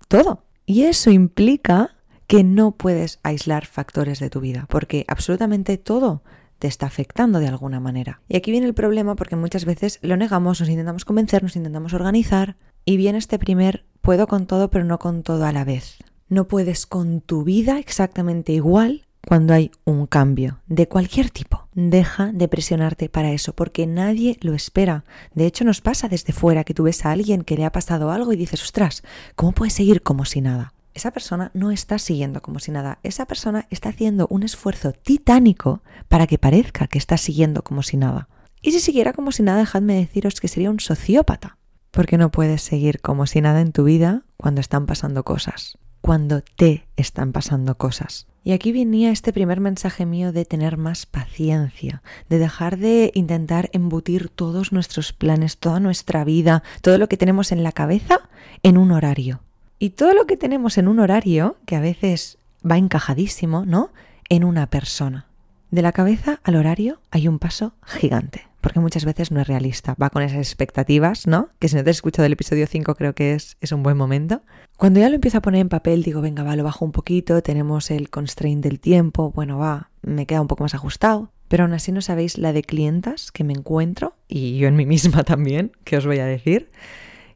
todo. 0.07 0.44
Y 0.66 0.83
eso 0.83 1.12
implica 1.12 1.95
que 2.28 2.44
no 2.44 2.71
puedes 2.71 3.19
aislar 3.24 3.66
factores 3.66 4.19
de 4.19 4.30
tu 4.30 4.42
vida, 4.42 4.66
porque 4.69 5.06
absolutamente 5.07 5.78
todo 5.78 6.24
te 6.60 6.68
está 6.68 6.86
afectando 6.86 7.40
de 7.40 7.48
alguna 7.48 7.80
manera. 7.80 8.22
Y 8.28 8.38
aquí 8.38 8.52
viene 8.52 8.68
el 8.68 8.74
problema 8.74 9.16
porque 9.16 9.36
muchas 9.36 9.66
veces 9.66 10.00
lo 10.02 10.18
negamos, 10.18 10.60
nos 10.60 10.69
intentamos 10.69 11.06
convencer, 11.06 11.44
nos 11.44 11.56
intentamos 11.56 11.94
organizar 11.94 12.56
y 12.86 12.98
viene 12.98 13.18
este 13.18 13.40
primer 13.40 13.86
puedo 14.02 14.28
con 14.28 14.46
todo 14.46 14.69
pero 14.69 14.86
no 14.86 15.00
con 15.00 15.24
todo 15.24 15.46
a 15.46 15.52
la 15.52 15.63
vez. 15.63 15.98
No 16.28 16.48
puedes 16.48 16.86
con 16.86 17.22
tu 17.22 17.44
vida 17.44 17.80
exactamente 17.80 18.52
igual 18.52 19.06
cuando 19.25 19.54
hay 19.54 19.72
un 19.84 20.06
cambio 20.06 20.62
de 20.68 20.88
cualquier 20.88 21.30
tipo. 21.30 21.68
Deja 21.74 22.31
de 22.31 22.48
presionarte 22.48 23.10
para 23.10 23.31
eso, 23.31 23.54
porque 23.54 23.88
nadie 23.88 24.38
lo 24.42 24.54
espera. 24.54 25.04
De 25.34 25.46
hecho, 25.46 25.66
nos 25.66 25.81
pasa 25.81 26.07
desde 26.07 26.31
fuera 26.31 26.63
que 26.63 26.74
tú 26.74 26.84
ves 26.84 27.06
a 27.06 27.12
alguien 27.12 27.42
que 27.42 27.57
le 27.57 27.66
ha 27.66 27.72
pasado 27.72 28.12
algo 28.12 28.31
y 28.34 28.38
dices, 28.38 28.62
ostras, 28.63 29.04
¿cómo 29.36 29.52
puedes 29.52 29.74
seguir 29.74 30.04
como 30.04 30.25
si 30.25 30.42
nada? 30.42 30.75
Esa 30.95 31.12
persona 31.12 31.51
no 31.53 31.71
está 31.71 32.00
siguiendo 32.00 32.42
como 32.42 32.59
si 32.59 32.71
nada. 32.71 33.00
Esa 33.03 33.27
persona 33.27 33.68
está 33.69 33.89
haciendo 33.89 34.27
un 34.30 34.44
esfuerzo 34.44 34.94
titánico 34.94 35.83
para 36.07 36.25
que 36.25 36.39
parezca 36.39 36.88
que 36.88 36.97
está 36.97 37.18
siguiendo 37.18 37.63
como 37.63 37.83
si 37.83 37.97
nada. 37.97 38.30
Y 38.62 38.71
si 38.71 38.80
siguiera 38.80 39.13
como 39.13 39.31
si 39.31 39.44
nada, 39.44 39.59
dejadme 39.59 39.95
deciros 39.95 40.39
que 40.39 40.47
sería 40.47 40.71
un 40.71 40.80
sociópata. 40.80 41.57
Porque 41.92 42.18
no 42.18 42.31
puedes 42.31 42.62
seguir 42.62 43.02
como 43.02 43.28
si 43.28 43.42
nada 43.42 43.61
en 43.61 43.73
tu 43.73 43.83
vida 43.83 44.23
cuando 44.37 44.61
están 44.61 44.85
pasando 44.85 45.23
cosas, 45.23 45.78
cuando 46.02 46.42
te 46.42 46.87
están 46.95 47.33
pasando 47.33 47.78
cosas. 47.78 48.28
Y 48.44 48.54
aquí 48.54 48.71
venía 48.71 49.11
este 49.11 49.33
primer 49.33 49.59
mensaje 49.59 50.06
mío 50.06 50.31
de 50.31 50.45
tener 50.45 50.78
más 50.78 51.06
paciencia, 51.06 52.04
de 52.30 52.40
dejar 52.40 52.78
de 52.78 53.11
intentar 53.16 53.69
embutir 53.73 54.30
todos 54.30 54.71
nuestros 54.71 55.14
planes, 55.14 55.57
toda 55.57 55.80
nuestra 55.80 56.23
vida, 56.23 56.64
todo 56.81 56.97
lo 56.97 57.09
que 57.09 57.18
tenemos 57.18 57.52
en 57.52 57.64
la 57.64 57.71
cabeza 57.71 58.30
en 58.64 58.78
un 58.78 58.92
horario. 58.92 59.44
Y 59.77 59.91
todo 59.91 60.13
lo 60.13 60.25
que 60.25 60.37
tenemos 60.37 60.77
en 60.77 60.87
un 60.87 60.99
horario, 60.99 61.57
que 61.65 61.75
a 61.75 61.81
veces 61.81 62.37
va 62.69 62.77
encajadísimo, 62.77 63.65
¿no? 63.65 63.91
En 64.29 64.44
una 64.44 64.67
persona. 64.67 65.27
De 65.71 65.81
la 65.81 65.91
cabeza 65.91 66.39
al 66.44 66.55
horario 66.55 67.01
hay 67.11 67.27
un 67.27 67.39
paso 67.39 67.73
gigante, 67.85 68.47
porque 68.61 68.79
muchas 68.79 69.03
veces 69.03 69.31
no 69.31 69.41
es 69.41 69.47
realista, 69.47 69.95
va 70.01 70.09
con 70.09 70.23
esas 70.23 70.37
expectativas, 70.37 71.27
¿no? 71.27 71.49
Que 71.59 71.67
si 71.67 71.75
no 71.75 71.83
te 71.83 71.89
has 71.89 71.97
escuchado 71.97 72.25
el 72.25 72.33
episodio 72.33 72.65
5 72.67 72.95
creo 72.95 73.13
que 73.13 73.33
es, 73.33 73.57
es 73.59 73.71
un 73.73 73.83
buen 73.83 73.97
momento. 73.97 74.41
Cuando 74.77 74.99
ya 74.99 75.09
lo 75.09 75.15
empiezo 75.15 75.39
a 75.39 75.41
poner 75.41 75.61
en 75.61 75.69
papel 75.69 76.03
digo, 76.03 76.21
venga, 76.21 76.44
va, 76.44 76.55
lo 76.55 76.63
bajo 76.63 76.85
un 76.85 76.91
poquito, 76.91 77.41
tenemos 77.44 77.91
el 77.91 78.09
constraint 78.09 78.63
del 78.63 78.79
tiempo, 78.79 79.31
bueno, 79.31 79.57
va, 79.57 79.89
me 80.01 80.25
queda 80.25 80.41
un 80.41 80.47
poco 80.47 80.63
más 80.63 80.75
ajustado, 80.75 81.31
pero 81.47 81.63
aún 81.63 81.73
así 81.73 81.91
no 81.91 82.01
sabéis 82.01 82.37
la 82.37 82.53
de 82.53 82.63
clientas 82.63 83.31
que 83.31 83.44
me 83.44 83.53
encuentro, 83.53 84.15
y 84.27 84.57
yo 84.57 84.67
en 84.67 84.75
mí 84.75 84.85
misma 84.85 85.23
también, 85.25 85.71
que 85.83 85.97
os 85.97 86.05
voy 86.05 86.19
a 86.19 86.25
decir, 86.25 86.71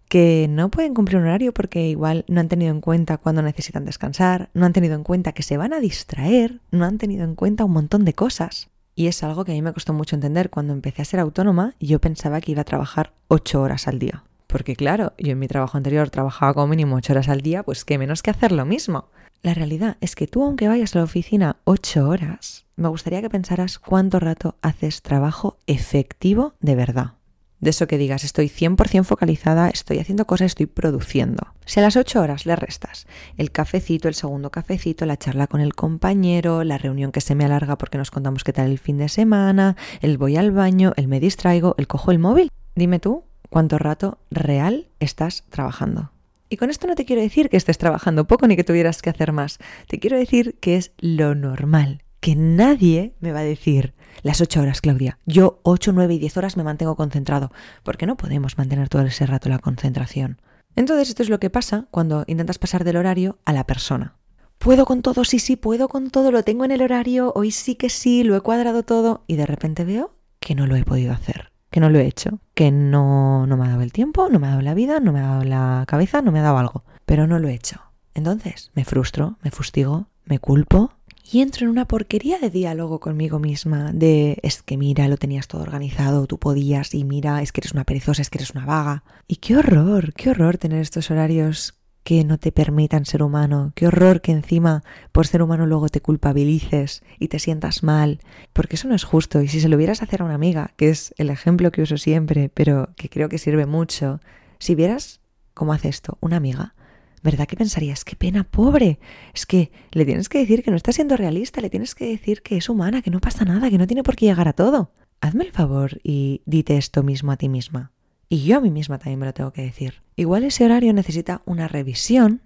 que 0.10 0.48
no 0.50 0.70
pueden 0.70 0.96
cumplir 0.96 1.18
un 1.18 1.24
horario 1.24 1.54
porque 1.54 1.88
igual 1.88 2.26
no 2.28 2.42
han 2.42 2.50
tenido 2.50 2.72
en 2.72 2.82
cuenta 2.82 3.20
cuándo 3.20 3.44
necesitan 3.44 3.86
descansar, 3.86 4.50
no 4.56 4.66
han 4.66 4.74
tenido 4.74 4.96
en 4.96 5.04
cuenta 5.04 5.32
que 5.34 5.44
se 5.44 5.56
van 5.56 5.72
a 5.72 5.80
distraer, 5.80 6.60
no 6.72 6.84
han 6.86 6.98
tenido 6.98 7.24
en 7.24 7.36
cuenta 7.36 7.64
un 7.64 7.72
montón 7.72 8.06
de 8.06 8.14
cosas. 8.14 8.70
Y 8.96 9.08
es 9.08 9.24
algo 9.24 9.46
que 9.46 9.54
a 9.54 9.56
mí 9.56 9.62
me 9.62 9.72
costó 9.72 9.94
mucho 9.94 10.16
entender. 10.16 10.50
Cuando 10.50 10.74
empecé 10.74 11.04
a 11.04 11.06
ser 11.06 11.22
autónoma, 11.22 11.76
yo 11.80 12.02
pensaba 12.02 12.42
que 12.42 12.52
iba 12.52 12.62
a 12.62 12.66
trabajar 12.66 13.14
ocho 13.30 13.62
horas 13.62 13.88
al 13.88 14.00
día. 14.00 14.24
Porque 14.48 14.76
claro, 14.76 15.14
yo 15.20 15.32
en 15.32 15.40
mi 15.40 15.48
trabajo 15.48 15.78
anterior 15.78 16.10
trabajaba 16.10 16.56
como 16.56 16.68
mínimo 16.68 16.96
ocho 16.96 17.14
horas 17.14 17.30
al 17.30 17.42
día, 17.42 17.64
pues 17.64 17.86
qué 17.86 17.98
menos 17.98 18.24
que 18.24 18.32
hacer 18.32 18.52
lo 18.52 18.66
mismo. 18.66 19.10
La 19.42 19.54
realidad 19.54 19.96
es 20.02 20.16
que 20.16 20.28
tú, 20.28 20.44
aunque 20.44 20.68
vayas 20.68 20.96
a 20.96 21.00
la 21.00 21.06
oficina 21.06 21.58
ocho 21.64 22.10
horas, 22.10 22.66
me 22.76 22.90
gustaría 22.90 23.22
que 23.22 23.30
pensaras 23.30 23.80
cuánto 23.80 24.20
rato 24.20 24.56
haces 24.62 25.02
trabajo 25.02 25.60
efectivo 25.68 26.56
de 26.60 26.76
verdad 26.76 27.19
de 27.60 27.72
eso 27.72 27.88
que 27.88 27.98
digas, 27.98 28.24
estoy 28.24 28.48
100% 28.48 29.04
focalizada, 29.04 29.70
estoy 29.70 30.00
haciendo 30.00 30.26
cosas, 30.26 30.48
estoy 30.48 30.66
produciendo. 30.66 31.54
Si 31.66 31.80
a 31.80 31.84
las 31.84 31.98
8 31.98 32.22
horas 32.22 32.46
le 32.46 32.56
restas 32.56 33.08
el 33.38 33.52
cafecito, 33.52 34.08
el 34.08 34.16
segundo 34.16 34.50
cafecito, 34.50 35.06
la 35.06 35.18
charla 35.18 35.48
con 35.48 35.62
el 35.62 35.76
compañero, 35.76 36.64
la 36.64 36.78
reunión 36.78 37.12
que 37.12 37.22
se 37.22 37.36
me 37.36 37.46
alarga 37.46 37.78
porque 37.78 37.98
nos 37.98 38.12
contamos 38.12 38.44
qué 38.44 38.54
tal 38.54 38.72
el 38.72 38.80
fin 38.80 38.98
de 38.98 39.10
semana, 39.10 39.76
el 40.02 40.18
voy 40.18 40.38
al 40.38 40.52
baño, 40.52 40.94
el 40.96 41.08
me 41.08 41.20
distraigo, 41.20 41.76
el 41.78 41.88
cojo 41.88 42.12
el 42.12 42.20
móvil, 42.20 42.52
dime 42.76 43.00
tú, 43.00 43.24
cuánto 43.50 43.78
rato 43.78 44.20
real 44.32 44.88
estás 45.00 45.44
trabajando. 45.50 46.12
Y 46.50 46.58
con 46.58 46.70
esto 46.70 46.88
no 46.88 46.96
te 46.96 47.06
quiero 47.06 47.22
decir 47.22 47.50
que 47.50 47.58
estés 47.58 47.78
trabajando 47.78 48.26
poco 48.26 48.48
ni 48.48 48.56
que 48.56 48.64
tuvieras 48.64 49.02
que 49.02 49.12
hacer 49.12 49.32
más. 49.32 49.60
Te 49.88 50.00
quiero 50.00 50.18
decir 50.18 50.58
que 50.60 50.78
es 50.78 50.94
lo 50.98 51.36
normal, 51.36 52.04
que 52.20 52.36
nadie 52.36 53.14
me 53.20 53.32
va 53.32 53.40
a 53.40 53.44
decir 53.44 53.94
las 54.22 54.42
ocho 54.42 54.62
horas, 54.62 54.82
Claudia. 54.82 55.18
Yo 55.26 55.60
ocho, 55.64 55.92
nueve 55.92 56.16
y 56.16 56.20
diez 56.20 56.38
horas 56.38 56.58
me 56.58 56.64
mantengo 56.64 56.96
concentrado, 56.96 57.52
porque 57.84 58.06
no 58.06 58.18
podemos 58.18 58.58
mantener 58.58 58.90
todo 58.90 59.04
ese 59.04 59.26
rato 59.26 59.50
la 59.50 59.60
concentración. 59.60 60.42
Entonces 60.76 61.10
esto 61.10 61.24
es 61.24 61.30
lo 61.30 61.40
que 61.40 61.50
pasa 61.50 61.88
cuando 61.92 62.24
intentas 62.28 62.60
pasar 62.60 62.84
del 62.84 62.98
horario 62.98 63.40
a 63.46 63.54
la 63.54 63.66
persona. 63.66 64.16
Puedo 64.58 64.86
con 64.86 65.02
todo, 65.02 65.24
sí, 65.24 65.40
sí, 65.40 65.56
puedo 65.56 65.88
con 65.88 66.10
todo, 66.10 66.32
lo 66.32 66.44
tengo 66.44 66.66
en 66.66 66.72
el 66.72 66.82
horario, 66.82 67.32
hoy 67.36 67.52
sí 67.52 67.76
que 67.76 67.90
sí, 67.90 68.24
lo 68.24 68.36
he 68.36 68.42
cuadrado 68.42 68.84
todo 68.84 69.24
y 69.28 69.36
de 69.36 69.46
repente 69.46 69.86
veo 69.86 70.16
que 70.40 70.56
no 70.56 70.68
lo 70.68 70.76
he 70.76 70.84
podido 70.84 71.14
hacer 71.14 71.50
que 71.72 71.80
no 71.80 71.90
lo 71.90 72.00
he 72.00 72.08
hecho, 72.08 72.40
que 72.54 72.72
no, 72.72 73.46
no 73.46 73.58
me 73.58 73.66
ha 73.66 73.70
dado 73.70 73.82
el 73.82 73.92
tiempo, 73.92 74.30
no 74.30 74.40
me 74.40 74.48
ha 74.48 74.52
dado 74.52 74.62
la 74.62 74.74
vida, 74.74 75.00
no 75.00 75.12
me 75.12 75.20
ha 75.20 75.28
dado 75.28 75.44
la 75.44 75.84
cabeza, 75.88 76.22
no 76.22 76.32
me 76.32 76.40
ha 76.40 76.44
dado 76.44 76.58
algo, 76.58 76.84
pero 77.06 77.28
no 77.28 77.40
lo 77.40 77.48
he 77.48 77.54
hecho. 77.54 77.82
Entonces 78.14 78.72
me 78.74 78.86
frustro, 78.86 79.38
me 79.44 79.52
fustigo, 79.52 80.08
me 80.26 80.40
culpo 80.40 80.94
y 81.32 81.42
entro 81.42 81.66
en 81.66 81.72
una 81.72 81.86
porquería 81.86 82.40
de 82.40 82.50
diálogo 82.50 83.00
conmigo 83.00 83.40
misma, 83.40 83.92
de 83.94 84.40
es 84.42 84.64
que 84.64 84.78
mira, 84.78 85.08
lo 85.08 85.18
tenías 85.18 85.48
todo 85.48 85.62
organizado, 85.62 86.26
tú 86.26 86.40
podías 86.40 86.96
y 86.96 87.04
mira, 87.04 87.42
es 87.42 87.52
que 87.52 87.62
eres 87.62 87.74
una 87.74 87.84
perezosa, 87.84 88.22
es 88.22 88.30
que 88.30 88.40
eres 88.40 88.52
una 88.52 88.66
vaga. 88.66 89.04
Y 89.28 89.36
qué 89.36 89.58
horror, 89.58 90.14
qué 90.14 90.32
horror 90.32 90.58
tener 90.58 90.82
estos 90.82 91.12
horarios 91.12 91.76
que 92.04 92.24
no 92.24 92.40
te 92.40 92.52
permitan 92.52 93.06
ser 93.06 93.22
humano. 93.22 93.72
Qué 93.76 93.86
horror 93.86 94.22
que 94.22 94.32
encima 94.32 94.84
por 95.12 95.28
ser 95.28 95.44
humano 95.44 95.68
luego 95.68 95.90
te 95.90 96.02
culpabilices 96.02 97.04
y 97.20 97.28
te 97.28 97.38
sientas 97.38 97.84
mal, 97.84 98.20
porque 98.54 98.76
eso 98.76 98.88
no 98.88 98.96
es 98.96 99.04
justo. 99.04 99.42
Y 99.44 99.48
si 99.48 99.60
se 99.60 99.70
lo 99.70 99.76
hubieras 99.76 100.02
hacer 100.02 100.22
a 100.22 100.26
una 100.26 100.34
amiga, 100.34 100.74
que 100.78 100.90
es 100.90 101.14
el 101.18 101.30
ejemplo 101.30 101.72
que 101.72 101.84
uso 101.84 101.98
siempre, 101.98 102.50
pero 102.50 102.90
que 102.96 103.10
creo 103.10 103.30
que 103.30 103.38
sirve 103.38 103.68
mucho, 103.68 104.20
si 104.58 104.74
vieras 104.74 105.20
cómo 105.54 105.74
hace 105.74 105.90
esto 105.90 106.18
una 106.22 106.38
amiga, 106.38 106.74
¿verdad 107.24 107.48
que 107.48 107.56
pensarías, 107.56 108.06
qué 108.06 108.16
pena, 108.16 108.44
pobre? 108.44 109.00
Es 109.34 109.46
que 109.46 109.72
le 109.92 110.06
tienes 110.06 110.30
que 110.30 110.40
decir 110.40 110.64
que 110.64 110.72
no 110.72 110.78
está 110.78 110.92
siendo 110.92 111.18
realista, 111.18 111.62
le 111.62 111.70
tienes 111.70 111.96
que 111.96 112.06
decir 112.06 112.42
que 112.42 112.58
es 112.58 112.70
humana, 112.70 113.02
que 113.02 113.12
no 113.12 113.20
pasa 113.20 113.46
nada, 113.46 113.70
que 113.70 113.78
no 113.78 113.88
tiene 113.88 114.04
por 114.04 114.16
qué 114.16 114.26
llegar 114.26 114.48
a 114.48 114.54
todo. 114.54 114.92
Hazme 115.22 115.46
el 115.46 115.52
favor 115.52 116.00
y 116.04 116.42
dite 116.46 116.78
esto 116.78 117.04
mismo 117.04 117.32
a 117.32 117.38
ti 117.38 117.50
misma. 117.50 117.92
Y 118.30 118.44
yo 118.44 118.58
a 118.58 118.62
mí 118.62 118.70
misma 118.70 119.00
también 119.00 119.20
me 119.20 119.26
lo 119.26 119.34
tengo 119.34 119.52
que 119.52 119.64
decir. 119.64 120.04
Igual 120.16 120.44
ese 120.44 120.64
horario 120.64 120.94
necesita 120.94 121.42
una 121.46 121.68
revisión, 121.68 122.42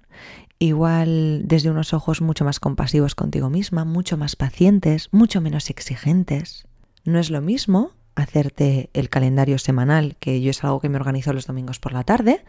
igual 0.60 1.44
desde 1.46 1.70
unos 1.70 1.94
ojos 1.94 2.22
mucho 2.22 2.46
más 2.46 2.60
compasivos 2.60 3.16
contigo 3.16 3.50
misma, 3.50 3.84
mucho 3.84 4.18
más 4.18 4.36
pacientes, 4.36 5.10
mucho 5.12 5.42
menos 5.42 5.70
exigentes. 5.70 6.68
No 7.04 7.20
es 7.20 7.30
lo 7.30 7.42
mismo 7.42 7.92
hacerte 8.16 8.90
el 8.94 9.10
calendario 9.10 9.58
semanal, 9.58 10.16
que 10.20 10.42
yo 10.42 10.52
es 10.52 10.64
algo 10.64 10.80
que 10.80 10.90
me 10.90 10.98
organizo 10.98 11.34
los 11.34 11.48
domingos 11.48 11.80
por 11.80 11.94
la 11.94 12.04
tarde. 12.04 12.44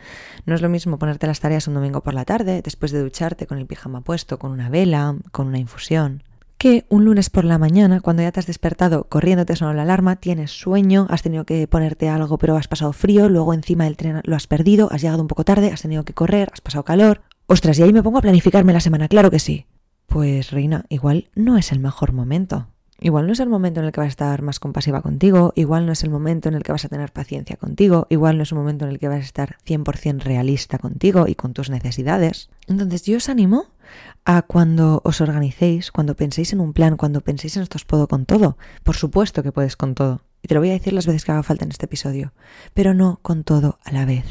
No 0.47 0.55
es 0.55 0.63
lo 0.63 0.69
mismo 0.69 0.99
ponerte 0.99 1.27
las 1.27 1.41
tareas 1.41 1.69
un 1.69 1.75
domingo 1.75 2.03
por 2.03 2.15
la 2.15 2.25
tarde, 2.25 2.63
después 2.63 2.93
de 2.93 3.03
ducharte 3.03 3.47
con 3.47 3.59
el 3.59 3.67
pijama 3.67 4.03
puesto, 4.03 4.39
con 4.39 4.51
una 4.51 4.69
vela, 4.69 5.17
con 5.33 5.47
una 5.47 5.59
infusión 5.59 6.23
que 6.65 6.87
un 6.89 7.05
lunes 7.05 7.29
por 7.29 7.45
la 7.45 7.59
mañana, 7.59 8.01
cuando 8.01 8.23
ya 8.23 8.33
te 8.33 8.41
has 8.41 8.47
despertado 8.47 9.05
corriendo 9.05 9.45
te 9.45 9.55
sonó 9.55 9.75
la 9.75 9.83
alarma, 9.83 10.17
tienes 10.17 10.51
sueño, 10.51 11.07
has 11.11 11.21
tenido 11.21 11.45
que 11.45 11.69
ponerte 11.69 12.09
algo 12.09 12.39
pero 12.39 12.57
has 12.57 12.69
pasado 12.69 12.95
frío, 12.95 13.29
luego 13.29 13.53
encima 13.53 13.85
del 13.85 13.99
tren 13.99 14.23
lo 14.25 14.35
has 14.35 14.47
perdido, 14.47 14.89
has 14.91 15.03
llegado 15.03 15.21
un 15.21 15.29
poco 15.29 15.45
tarde, 15.45 15.73
has 15.73 15.83
tenido 15.83 16.07
que 16.07 16.15
correr, 16.15 16.49
has 16.55 16.63
pasado 16.63 16.85
calor. 16.85 17.21
Ostras, 17.47 17.79
y 17.79 17.83
ahí 17.83 17.93
me 17.93 18.03
pongo 18.03 18.17
a 18.17 18.23
planificarme 18.23 18.73
la 18.73 18.81
semana, 18.81 19.09
claro 19.09 19.31
que 19.31 19.41
sí. 19.41 19.67
Pues 20.07 20.53
Reina, 20.53 20.87
igual 20.89 21.29
no 21.35 21.59
es 21.59 21.71
el 21.71 21.81
mejor 21.81 22.13
momento. 22.13 22.69
Igual 23.01 23.27
no 23.27 23.33
es 23.33 23.41
el 23.41 23.49
momento 23.49 23.81
en 23.81 23.87
el 23.87 23.93
que 23.93 24.01
vas 24.01 24.07
a 24.07 24.09
estar 24.09 24.43
más 24.43 24.61
compasiva 24.61 25.03
contigo, 25.03 25.53
igual 25.57 25.85
no 25.85 25.93
es 25.93 26.05
el 26.05 26.11
momento 26.11 26.49
en 26.49 26.55
el 26.55 26.63
que 26.63 26.73
vas 26.73 26.85
a 26.85 26.89
tener 26.89 27.13
paciencia 27.13 27.57
contigo, 27.57 28.07
igual 28.09 28.37
no 28.37 28.45
es 28.45 28.53
un 28.53 28.59
momento 28.59 28.85
en 28.85 28.93
el 28.93 28.99
que 28.99 29.09
vas 29.09 29.19
a 29.19 29.25
estar 29.25 29.57
100% 29.67 30.23
realista 30.23 30.79
contigo 30.79 31.27
y 31.27 31.35
con 31.35 31.55
tus 31.55 31.71
necesidades. 31.71 32.51
Entonces 32.67 33.03
yo 33.05 33.17
os 33.17 33.29
animo 33.29 33.67
a 34.25 34.43
cuando 34.43 35.03
os 35.05 35.21
organicéis, 35.21 35.91
cuando 35.91 36.15
penséis 36.15 36.53
en 36.53 36.61
un 36.61 36.73
plan, 36.73 36.97
cuando 36.97 37.21
penséis 37.21 37.57
en 37.57 37.65
estos 37.65 37.85
puedo 37.85 38.09
con 38.09 38.27
todo. 38.27 38.57
Por 38.83 38.97
supuesto 38.97 39.43
que 39.43 39.53
puedes 39.53 39.77
con 39.77 39.95
todo. 39.95 40.23
Y 40.43 40.49
te 40.49 40.55
lo 40.55 40.61
voy 40.61 40.71
a 40.71 40.75
decir 40.75 40.93
las 40.93 41.07
veces 41.07 41.25
que 41.25 41.33
haga 41.33 41.43
falta 41.43 41.65
en 41.65 41.71
este 41.71 41.87
episodio. 41.87 42.33
Pero 42.75 42.95
no 42.95 43.19
con 43.23 43.45
todo 43.45 43.79
a 43.85 43.93
la 43.93 44.05
vez. 44.05 44.27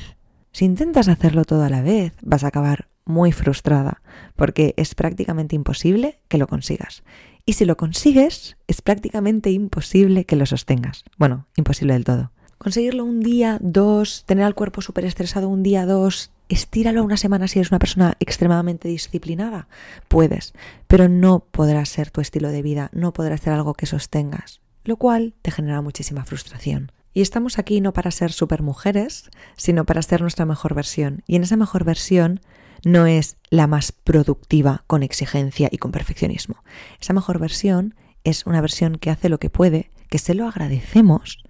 Si 0.51 0.65
intentas 0.65 1.07
hacerlo 1.07 1.45
todo 1.45 1.63
a 1.63 1.69
la 1.69 1.81
vez, 1.81 2.13
vas 2.21 2.43
a 2.43 2.47
acabar 2.47 2.87
muy 3.05 3.31
frustrada, 3.31 4.01
porque 4.35 4.73
es 4.77 4.95
prácticamente 4.95 5.55
imposible 5.55 6.19
que 6.27 6.37
lo 6.37 6.47
consigas. 6.47 7.03
Y 7.45 7.53
si 7.53 7.65
lo 7.65 7.75
consigues, 7.75 8.55
es 8.67 8.81
prácticamente 8.81 9.51
imposible 9.51 10.25
que 10.25 10.37
lo 10.37 10.45
sostengas. 10.45 11.03
Bueno, 11.17 11.47
imposible 11.57 11.93
del 11.93 12.05
todo. 12.05 12.31
Conseguirlo 12.57 13.03
un 13.03 13.19
día, 13.19 13.57
dos, 13.61 14.23
tener 14.25 14.45
al 14.45 14.55
cuerpo 14.55 14.81
súper 14.81 15.03
estresado 15.03 15.49
un 15.49 15.61
día, 15.61 15.85
dos, 15.85 16.31
estíralo 16.47 17.03
una 17.03 17.17
semana 17.17 17.49
si 17.49 17.59
eres 17.59 17.71
una 17.71 17.79
persona 17.79 18.15
extremadamente 18.21 18.87
disciplinada. 18.87 19.67
Puedes, 20.07 20.53
pero 20.87 21.09
no 21.09 21.39
podrás 21.51 21.89
ser 21.89 22.11
tu 22.11 22.21
estilo 22.21 22.47
de 22.47 22.61
vida, 22.61 22.89
no 22.93 23.11
podrás 23.11 23.41
ser 23.41 23.51
algo 23.51 23.73
que 23.73 23.87
sostengas, 23.87 24.61
lo 24.85 24.95
cual 24.95 25.33
te 25.41 25.51
genera 25.51 25.81
muchísima 25.81 26.23
frustración. 26.23 26.93
Y 27.13 27.21
estamos 27.21 27.59
aquí 27.59 27.81
no 27.81 27.91
para 27.91 28.11
ser 28.11 28.31
mujeres, 28.61 29.29
sino 29.57 29.85
para 29.85 30.01
ser 30.01 30.21
nuestra 30.21 30.45
mejor 30.45 30.73
versión. 30.73 31.23
Y 31.27 31.35
en 31.35 31.43
esa 31.43 31.57
mejor 31.57 31.83
versión 31.83 32.39
no 32.83 33.05
es 33.05 33.37
la 33.49 33.67
más 33.67 33.91
productiva 33.91 34.83
con 34.87 35.03
exigencia 35.03 35.69
y 35.71 35.77
con 35.77 35.91
perfeccionismo. 35.91 36.63
Esa 36.99 37.13
mejor 37.13 37.39
versión 37.39 37.95
es 38.23 38.45
una 38.45 38.61
versión 38.61 38.97
que 38.97 39.09
hace 39.09 39.29
lo 39.29 39.39
que 39.39 39.49
puede, 39.49 39.91
que 40.09 40.17
se 40.17 40.33
lo 40.33 40.47
agradecemos 40.47 41.43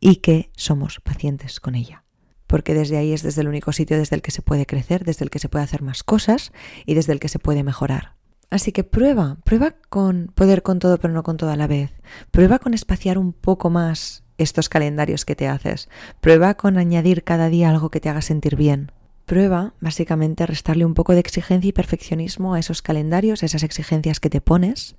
y 0.00 0.16
que 0.16 0.50
somos 0.56 1.00
pacientes 1.00 1.60
con 1.60 1.74
ella. 1.74 2.04
Porque 2.46 2.74
desde 2.74 2.96
ahí 2.96 3.12
es 3.12 3.22
desde 3.22 3.42
el 3.42 3.48
único 3.48 3.72
sitio 3.72 3.98
desde 3.98 4.16
el 4.16 4.22
que 4.22 4.32
se 4.32 4.42
puede 4.42 4.66
crecer, 4.66 5.04
desde 5.04 5.24
el 5.24 5.30
que 5.30 5.38
se 5.38 5.48
puede 5.48 5.64
hacer 5.64 5.82
más 5.82 6.02
cosas 6.02 6.52
y 6.84 6.94
desde 6.94 7.12
el 7.12 7.20
que 7.20 7.28
se 7.28 7.38
puede 7.38 7.62
mejorar. 7.62 8.16
Así 8.50 8.72
que 8.72 8.82
prueba, 8.82 9.38
prueba 9.44 9.76
con 9.88 10.32
poder 10.34 10.62
con 10.62 10.80
todo 10.80 10.98
pero 10.98 11.14
no 11.14 11.22
con 11.22 11.36
todo 11.36 11.50
a 11.50 11.56
la 11.56 11.68
vez. 11.68 11.92
Prueba 12.32 12.58
con 12.58 12.74
espaciar 12.74 13.18
un 13.18 13.32
poco 13.32 13.70
más 13.70 14.24
estos 14.38 14.68
calendarios 14.68 15.24
que 15.24 15.36
te 15.36 15.46
haces. 15.46 15.88
Prueba 16.20 16.54
con 16.54 16.76
añadir 16.76 17.22
cada 17.22 17.48
día 17.48 17.70
algo 17.70 17.90
que 17.90 18.00
te 18.00 18.08
haga 18.08 18.22
sentir 18.22 18.56
bien. 18.56 18.90
Prueba, 19.30 19.74
básicamente, 19.78 20.44
restarle 20.44 20.84
un 20.84 20.94
poco 20.94 21.12
de 21.12 21.20
exigencia 21.20 21.68
y 21.68 21.72
perfeccionismo 21.72 22.54
a 22.54 22.58
esos 22.58 22.82
calendarios, 22.82 23.44
a 23.44 23.46
esas 23.46 23.62
exigencias 23.62 24.18
que 24.18 24.28
te 24.28 24.40
pones, 24.40 24.96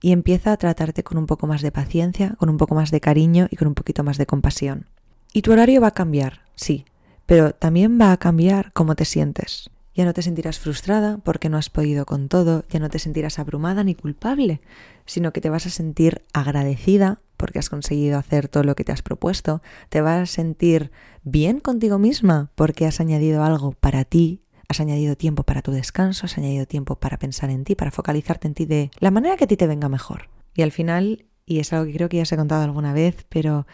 y 0.00 0.10
empieza 0.10 0.50
a 0.50 0.56
tratarte 0.56 1.04
con 1.04 1.18
un 1.18 1.26
poco 1.26 1.46
más 1.46 1.62
de 1.62 1.70
paciencia, 1.70 2.34
con 2.38 2.50
un 2.50 2.56
poco 2.56 2.74
más 2.74 2.90
de 2.90 3.00
cariño 3.00 3.46
y 3.48 3.54
con 3.54 3.68
un 3.68 3.76
poquito 3.76 4.02
más 4.02 4.18
de 4.18 4.26
compasión. 4.26 4.86
Y 5.32 5.42
tu 5.42 5.52
horario 5.52 5.80
va 5.80 5.86
a 5.86 5.94
cambiar, 5.94 6.40
sí, 6.56 6.84
pero 7.26 7.52
también 7.52 7.96
va 7.96 8.10
a 8.10 8.16
cambiar 8.16 8.72
cómo 8.72 8.96
te 8.96 9.04
sientes. 9.04 9.70
Ya 9.94 10.04
no 10.04 10.14
te 10.14 10.22
sentirás 10.22 10.58
frustrada 10.58 11.18
porque 11.18 11.48
no 11.48 11.56
has 11.56 11.70
podido 11.70 12.06
con 12.06 12.28
todo, 12.28 12.64
ya 12.70 12.80
no 12.80 12.90
te 12.90 12.98
sentirás 12.98 13.38
abrumada 13.38 13.84
ni 13.84 13.94
culpable, 13.94 14.60
sino 15.06 15.32
que 15.32 15.40
te 15.40 15.48
vas 15.48 15.66
a 15.66 15.70
sentir 15.70 16.22
agradecida 16.32 17.20
porque 17.40 17.58
has 17.58 17.70
conseguido 17.70 18.18
hacer 18.18 18.48
todo 18.48 18.64
lo 18.64 18.76
que 18.76 18.84
te 18.84 18.92
has 18.92 19.00
propuesto, 19.00 19.62
te 19.88 20.02
vas 20.02 20.20
a 20.20 20.26
sentir 20.26 20.90
bien 21.24 21.58
contigo 21.58 21.98
misma 21.98 22.52
porque 22.54 22.84
has 22.84 23.00
añadido 23.00 23.42
algo 23.42 23.72
para 23.72 24.04
ti, 24.04 24.42
has 24.68 24.78
añadido 24.78 25.16
tiempo 25.16 25.42
para 25.42 25.62
tu 25.62 25.72
descanso, 25.72 26.26
has 26.26 26.36
añadido 26.36 26.66
tiempo 26.66 26.96
para 26.96 27.18
pensar 27.18 27.48
en 27.48 27.64
ti, 27.64 27.74
para 27.74 27.90
focalizarte 27.90 28.46
en 28.46 28.54
ti 28.54 28.66
de 28.66 28.90
la 29.00 29.10
manera 29.10 29.38
que 29.38 29.44
a 29.44 29.46
ti 29.46 29.56
te 29.56 29.66
venga 29.66 29.88
mejor. 29.88 30.28
Y 30.54 30.60
al 30.60 30.70
final, 30.70 31.24
y 31.46 31.60
es 31.60 31.72
algo 31.72 31.86
que 31.86 31.94
creo 31.94 32.10
que 32.10 32.18
ya 32.18 32.24
os 32.24 32.32
he 32.32 32.36
contado 32.36 32.62
alguna 32.62 32.92
vez, 32.92 33.24
pero 33.30 33.66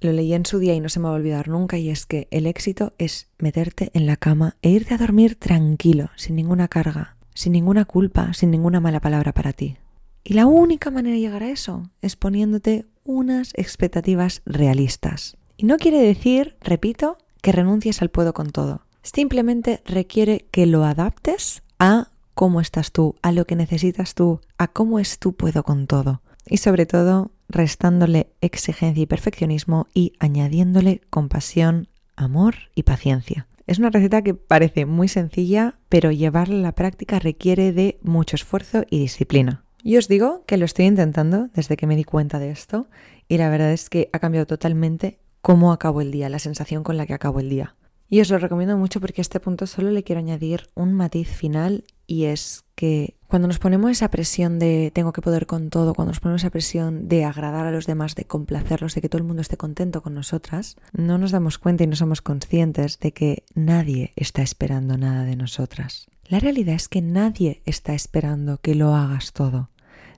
lo 0.00 0.10
leí 0.10 0.34
en 0.34 0.44
su 0.44 0.58
día 0.58 0.74
y 0.74 0.80
no 0.80 0.88
se 0.88 0.98
me 0.98 1.04
va 1.04 1.12
a 1.12 1.16
olvidar 1.16 1.46
nunca, 1.46 1.78
y 1.78 1.90
es 1.90 2.06
que 2.06 2.26
el 2.32 2.48
éxito 2.48 2.92
es 2.98 3.28
meterte 3.38 3.92
en 3.94 4.06
la 4.06 4.16
cama 4.16 4.56
e 4.62 4.70
irte 4.70 4.94
a 4.94 4.98
dormir 4.98 5.36
tranquilo, 5.36 6.10
sin 6.16 6.34
ninguna 6.34 6.66
carga, 6.66 7.16
sin 7.34 7.52
ninguna 7.52 7.84
culpa, 7.84 8.34
sin 8.34 8.50
ninguna 8.50 8.80
mala 8.80 9.00
palabra 9.00 9.32
para 9.32 9.52
ti. 9.52 9.76
Y 10.24 10.34
la 10.34 10.46
única 10.46 10.90
manera 10.90 11.14
de 11.14 11.20
llegar 11.20 11.42
a 11.42 11.50
eso 11.50 11.84
es 12.00 12.16
poniéndote 12.16 12.84
unas 13.04 13.52
expectativas 13.54 14.42
realistas. 14.44 15.36
Y 15.56 15.64
no 15.64 15.76
quiere 15.76 15.98
decir, 15.98 16.56
repito, 16.60 17.18
que 17.40 17.52
renuncies 17.52 18.02
al 18.02 18.10
puedo 18.10 18.32
con 18.32 18.50
todo. 18.50 18.82
Simplemente 19.02 19.82
requiere 19.84 20.46
que 20.50 20.66
lo 20.66 20.84
adaptes 20.84 21.62
a 21.78 22.08
cómo 22.34 22.60
estás 22.60 22.92
tú, 22.92 23.16
a 23.22 23.32
lo 23.32 23.46
que 23.46 23.56
necesitas 23.56 24.14
tú, 24.14 24.40
a 24.58 24.68
cómo 24.68 24.98
es 24.98 25.18
tu 25.18 25.34
puedo 25.34 25.62
con 25.64 25.86
todo. 25.86 26.22
Y 26.46 26.58
sobre 26.58 26.86
todo, 26.86 27.30
restándole 27.48 28.32
exigencia 28.40 29.02
y 29.02 29.06
perfeccionismo 29.06 29.86
y 29.94 30.14
añadiéndole 30.18 31.02
compasión, 31.10 31.88
amor 32.16 32.54
y 32.74 32.84
paciencia. 32.84 33.46
Es 33.66 33.78
una 33.78 33.90
receta 33.90 34.22
que 34.22 34.34
parece 34.34 34.86
muy 34.86 35.08
sencilla, 35.08 35.78
pero 35.88 36.10
llevarla 36.10 36.56
a 36.56 36.62
la 36.62 36.74
práctica 36.74 37.18
requiere 37.18 37.72
de 37.72 37.98
mucho 38.02 38.36
esfuerzo 38.36 38.84
y 38.90 38.98
disciplina. 38.98 39.64
Y 39.82 39.96
os 39.96 40.08
digo 40.08 40.44
que 40.46 40.56
lo 40.56 40.64
estoy 40.64 40.86
intentando 40.86 41.48
desde 41.54 41.76
que 41.76 41.86
me 41.86 41.96
di 41.96 42.04
cuenta 42.04 42.38
de 42.38 42.50
esto 42.50 42.88
y 43.28 43.38
la 43.38 43.50
verdad 43.50 43.72
es 43.72 43.90
que 43.90 44.08
ha 44.12 44.18
cambiado 44.20 44.46
totalmente 44.46 45.18
cómo 45.40 45.72
acabo 45.72 46.00
el 46.00 46.12
día, 46.12 46.28
la 46.28 46.38
sensación 46.38 46.84
con 46.84 46.96
la 46.96 47.06
que 47.06 47.14
acabo 47.14 47.40
el 47.40 47.48
día. 47.48 47.74
Y 48.08 48.20
os 48.20 48.28
lo 48.28 48.36
recomiendo 48.36 48.76
mucho 48.76 49.00
porque 49.00 49.20
a 49.20 49.22
este 49.22 49.40
punto 49.40 49.66
solo 49.66 49.90
le 49.90 50.04
quiero 50.04 50.18
añadir 50.18 50.68
un 50.74 50.92
matiz 50.92 51.28
final 51.28 51.84
y 52.06 52.24
es 52.24 52.64
que 52.74 53.16
cuando 53.26 53.48
nos 53.48 53.58
ponemos 53.58 53.90
esa 53.90 54.10
presión 54.10 54.58
de 54.58 54.90
tengo 54.94 55.14
que 55.14 55.22
poder 55.22 55.46
con 55.46 55.70
todo, 55.70 55.94
cuando 55.94 56.10
nos 56.10 56.20
ponemos 56.20 56.42
esa 56.42 56.50
presión 56.50 57.08
de 57.08 57.24
agradar 57.24 57.66
a 57.66 57.70
los 57.70 57.86
demás, 57.86 58.14
de 58.14 58.26
complacerlos, 58.26 58.94
de 58.94 59.00
que 59.00 59.08
todo 59.08 59.18
el 59.18 59.26
mundo 59.26 59.40
esté 59.40 59.56
contento 59.56 60.02
con 60.02 60.12
nosotras, 60.12 60.76
no 60.92 61.16
nos 61.16 61.30
damos 61.30 61.56
cuenta 61.56 61.84
y 61.84 61.86
no 61.86 61.96
somos 61.96 62.20
conscientes 62.20 62.98
de 62.98 63.12
que 63.12 63.44
nadie 63.54 64.12
está 64.14 64.42
esperando 64.42 64.98
nada 64.98 65.24
de 65.24 65.36
nosotras. 65.36 66.06
La 66.28 66.38
realidad 66.38 66.74
es 66.74 66.88
que 66.88 67.00
nadie 67.00 67.62
está 67.64 67.94
esperando 67.94 68.58
que 68.58 68.74
lo 68.74 68.94
hagas 68.94 69.32
todo. 69.32 69.70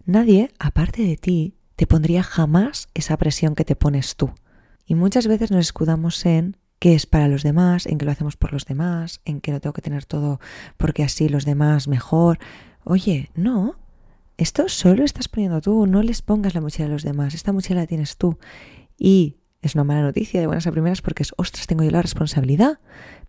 Nadie, 0.06 0.50
aparte 0.58 1.02
de 1.02 1.16
ti, 1.16 1.54
te 1.76 1.87
pondría 1.87 2.23
jamás 2.23 2.88
esa 2.92 3.16
presión 3.16 3.54
que 3.54 3.64
te 3.64 3.75
pones 3.75 4.16
tú. 4.16 4.30
Y 4.87 4.94
muchas 4.94 5.26
veces 5.26 5.50
nos 5.50 5.61
escudamos 5.61 6.25
en 6.26 6.58
que 6.78 6.94
es 6.94 7.06
para 7.06 7.28
los 7.28 7.42
demás, 7.42 7.87
en 7.87 7.96
que 7.96 8.04
lo 8.04 8.11
hacemos 8.11 8.37
por 8.37 8.52
los 8.52 8.66
demás, 8.66 9.23
en 9.25 9.40
que 9.40 9.50
no 9.50 9.61
tengo 9.61 9.73
que 9.73 9.80
tener 9.80 10.04
todo 10.04 10.40
porque 10.76 11.02
así 11.02 11.30
los 11.30 11.46
demás 11.46 11.88
mejor. 11.88 12.38
Oye, 12.84 13.30
no, 13.34 13.76
esto 14.37 14.68
solo 14.68 15.04
estás 15.04 15.28
poniendo 15.28 15.62
tú, 15.62 15.87
no 15.87 16.02
les 16.02 16.20
pongas 16.20 16.54
la 16.54 16.61
mochila 16.61 16.87
a 16.87 16.90
los 16.90 17.02
demás, 17.02 17.32
esta 17.32 17.52
mochila 17.52 17.80
la 17.80 17.87
tienes 17.87 18.18
tú. 18.18 18.38
Y 18.99 19.38
es 19.62 19.75
una 19.75 19.84
mala 19.84 20.02
noticia 20.02 20.38
de 20.38 20.46
buenas 20.46 20.66
a 20.66 20.73
primeras 20.73 21.00
porque 21.00 21.23
es, 21.23 21.32
ostras, 21.38 21.66
tengo 21.66 21.82
yo 21.82 21.90
la 21.90 22.02
responsabilidad, 22.02 22.78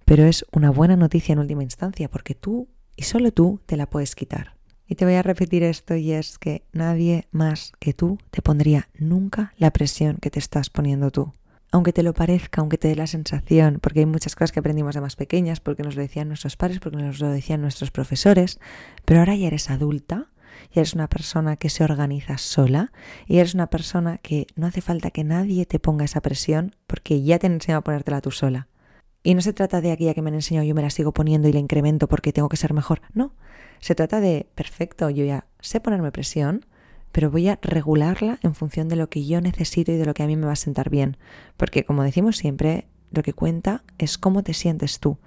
pero 0.04 0.26
es 0.26 0.46
una 0.52 0.72
buena 0.72 0.98
noticia 0.98 1.32
en 1.32 1.40
última 1.40 1.64
instancia 1.64 2.10
porque 2.10 2.36
tú 2.36 2.68
y 2.98 3.04
solo 3.04 3.32
tú 3.32 3.62
te 3.66 3.78
la 3.78 3.90
puedes 3.90 4.16
quitar. 4.16 4.56
Y 4.88 4.96
te 4.96 5.06
voy 5.06 5.16
a 5.16 5.24
repetir 5.24 5.64
esto 5.64 5.96
y 5.96 6.12
es 6.12 6.38
que 6.38 6.64
nadie 6.72 7.28
más 7.32 7.74
que 7.80 7.94
tú 7.94 8.20
te 8.32 8.42
pondría 8.42 8.90
nunca 8.98 9.54
la 9.58 9.72
presión 9.72 10.18
que 10.18 10.30
te 10.30 10.40
estás 10.40 10.70
poniendo 10.70 11.12
tú 11.12 11.34
aunque 11.76 11.92
te 11.92 12.04
lo 12.04 12.14
parezca, 12.14 12.62
aunque 12.62 12.78
te 12.78 12.88
dé 12.88 12.96
la 12.96 13.06
sensación, 13.06 13.80
porque 13.82 14.00
hay 14.00 14.06
muchas 14.06 14.34
cosas 14.34 14.54
que 14.54 14.60
aprendimos 14.60 14.96
de 14.96 15.02
más 15.02 15.18
pequeñas, 15.18 15.60
porque 15.60 15.84
nos 15.84 15.98
lo 15.98 16.04
decían 16.04 16.30
nuestros 16.30 16.56
padres, 16.56 16.80
porque 16.80 16.98
nos 16.98 17.20
lo 17.20 17.28
decían 17.28 17.60
nuestros 17.60 17.92
profesores, 17.92 18.62
pero 19.04 19.20
ahora 19.20 19.36
ya 19.36 19.48
eres 19.48 19.70
adulta, 19.70 20.30
ya 20.74 20.82
eres 20.82 20.94
una 20.94 21.10
persona 21.10 21.58
que 21.58 21.70
se 21.70 21.84
organiza 21.84 22.38
sola 22.38 22.94
y 23.28 23.40
eres 23.40 23.56
una 23.56 23.68
persona 23.68 24.20
que 24.20 24.48
no 24.56 24.68
hace 24.68 24.80
falta 24.80 25.12
que 25.12 25.26
nadie 25.26 25.66
te 25.66 25.80
ponga 25.80 26.06
esa 26.06 26.22
presión 26.22 26.76
porque 26.88 27.22
ya 27.24 27.40
te 27.40 27.48
han 27.48 27.54
enseñado 27.54 27.80
a 27.80 27.84
ponértela 27.84 28.22
tú 28.22 28.32
sola. 28.32 28.70
Y 29.26 29.34
no 29.34 29.42
se 29.42 29.54
trata 29.54 29.82
de 29.82 29.92
aquella 29.92 30.14
que 30.14 30.22
me 30.22 30.30
han 30.30 30.36
enseñado 30.36 30.68
yo 30.68 30.76
me 30.76 30.84
la 30.84 30.92
sigo 30.92 31.12
poniendo 31.12 31.48
y 31.48 31.52
la 31.52 31.58
incremento 31.58 32.08
porque 32.08 32.32
tengo 32.32 32.48
que 32.48 32.58
ser 32.58 32.76
mejor. 32.76 33.02
No, 33.16 33.34
se 33.80 33.96
trata 33.96 34.22
de, 34.22 34.46
perfecto, 34.54 35.10
yo 35.10 35.26
ya 35.26 35.48
sé 35.60 35.80
ponerme 35.80 36.12
presión, 36.12 36.68
pero 37.12 37.32
voy 37.32 37.50
a 37.50 37.58
regularla 37.64 38.38
en 38.44 38.54
función 38.54 38.88
de 38.88 38.96
lo 38.96 39.10
que 39.10 39.26
yo 39.26 39.42
necesito 39.42 39.92
y 39.92 39.98
de 39.98 40.06
lo 40.06 40.14
que 40.14 40.22
a 40.22 40.28
mí 40.28 40.36
me 40.36 40.46
va 40.46 40.52
a 40.52 40.56
sentar 40.56 40.92
bien. 40.92 41.18
Porque 41.58 41.86
como 41.86 42.04
decimos 42.04 42.38
siempre, 42.38 42.86
lo 43.10 43.24
que 43.24 43.34
cuenta 43.34 43.84
es 43.98 44.20
cómo 44.20 44.44
te 44.44 44.54
sientes 44.54 45.00
tú, 45.00 45.18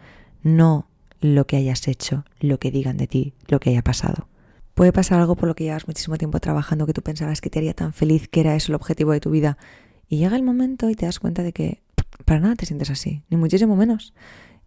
no 0.45 0.87
lo 1.21 1.49
que 1.49 1.57
hayas 1.57 1.88
hecho, 1.88 2.25
lo 2.38 2.61
que 2.61 2.71
digan 2.71 2.99
de 2.99 3.09
ti, 3.09 3.35
lo 3.49 3.59
que 3.59 3.71
haya 3.71 3.83
pasado. 3.83 4.28
Puede 4.75 4.93
pasar 4.93 5.19
algo 5.19 5.35
por 5.35 5.49
lo 5.49 5.57
que 5.57 5.64
llevas 5.64 5.88
muchísimo 5.88 6.19
tiempo 6.19 6.38
trabajando 6.38 6.87
que 6.87 6.93
tú 6.93 7.02
pensabas 7.02 7.40
que 7.40 7.50
te 7.50 7.59
haría 7.59 7.75
tan 7.75 7.93
feliz, 7.93 8.28
que 8.28 8.43
era 8.43 8.55
eso 8.55 8.71
el 8.71 8.76
objetivo 8.76 9.11
de 9.11 9.19
tu 9.19 9.31
vida, 9.31 9.59
y 10.09 10.19
llega 10.19 10.37
el 10.37 10.45
momento 10.45 10.88
y 10.88 10.95
te 10.95 11.05
das 11.05 11.19
cuenta 11.19 11.43
de 11.43 11.52
que 11.52 11.83
para 12.25 12.40
nada 12.40 12.54
te 12.56 12.66
sientes 12.66 12.90
así, 12.90 13.25
ni 13.30 13.37
muchísimo 13.37 13.76
menos. 13.76 14.14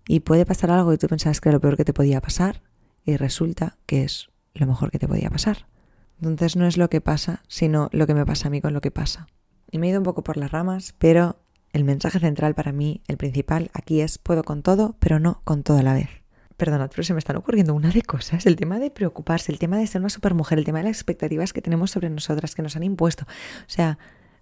Y 0.08 0.22
puede 0.22 0.46
pasar 0.46 0.72
algo 0.72 0.93
y 0.93 0.98
tú 0.98 1.08
pensabas 1.08 1.41
que 1.41 1.50
era 1.50 1.58
lo 1.58 1.62
peor 1.62 1.77
que 1.77 1.86
te 1.86 1.93
podía 1.93 2.22
pasar, 2.22 2.62
y 3.05 3.17
resulta 3.17 3.77
que 3.86 4.03
es 4.03 4.29
lo 4.53 4.67
mejor 4.67 4.91
que 4.91 5.00
te 5.00 5.08
podía 5.08 5.29
pasar. 5.29 5.67
Entonces 6.22 6.55
no 6.55 6.67
es 6.67 6.77
lo 6.77 6.89
que 6.89 7.01
pasa, 7.01 7.41
sino 7.48 7.89
lo 7.91 8.05
que 8.05 8.13
me 8.13 8.25
pasa 8.25 8.48
a 8.48 8.51
mí 8.51 8.62
con 8.62 8.74
lo 8.74 8.81
que 8.81 8.91
pasa. 8.91 9.27
Y 9.72 9.79
me 9.79 9.88
he 9.88 9.89
ido 9.89 10.00
un 10.00 10.03
poco 10.03 10.24
por 10.24 10.38
las 10.38 10.51
ramas, 10.51 10.93
pero 10.98 11.39
el 11.74 11.84
mensaje 11.84 12.20
central 12.20 12.53
para 12.53 12.72
mí, 12.72 13.01
el 13.08 13.17
principal, 13.17 13.72
aquí 13.74 14.01
es 14.01 14.17
puedo 14.17 14.43
con 14.43 14.62
todo, 14.62 14.96
pero 15.00 15.20
no 15.20 15.41
con 15.46 15.63
todo 15.63 15.77
a 15.77 15.84
la 15.84 15.93
vez. 15.93 16.10
Perdonad, 16.58 16.91
pero 16.91 17.03
se 17.03 17.13
me 17.13 17.20
están 17.20 17.38
ocurriendo 17.38 17.74
una 17.74 17.89
de 17.89 18.03
cosas. 18.03 18.46
El 18.46 18.55
tema 18.55 18.77
de 18.77 18.91
preocuparse, 18.91 19.51
el 19.51 19.58
tema 19.58 19.77
de 19.77 19.88
ser 19.88 20.01
una 20.01 20.10
supermujer, 20.10 20.60
el 20.60 20.65
tema 20.65 20.79
de 20.79 20.86
las 20.86 20.98
expectativas 20.98 21.53
que 21.53 21.62
tenemos 21.62 21.89
sobre 21.89 22.10
nosotras, 22.10 22.53
que 22.53 22.62
nos 22.62 22.75
han 22.75 22.84
impuesto. 22.84 23.25
O 23.25 23.70
sea, 23.70 23.98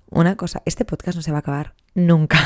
una 0.10 0.36
cosa, 0.36 0.62
este 0.66 0.84
podcast 0.84 1.16
no 1.16 1.22
se 1.22 1.32
va 1.32 1.38
a 1.38 1.40
acabar 1.40 1.76
nunca. 1.94 2.40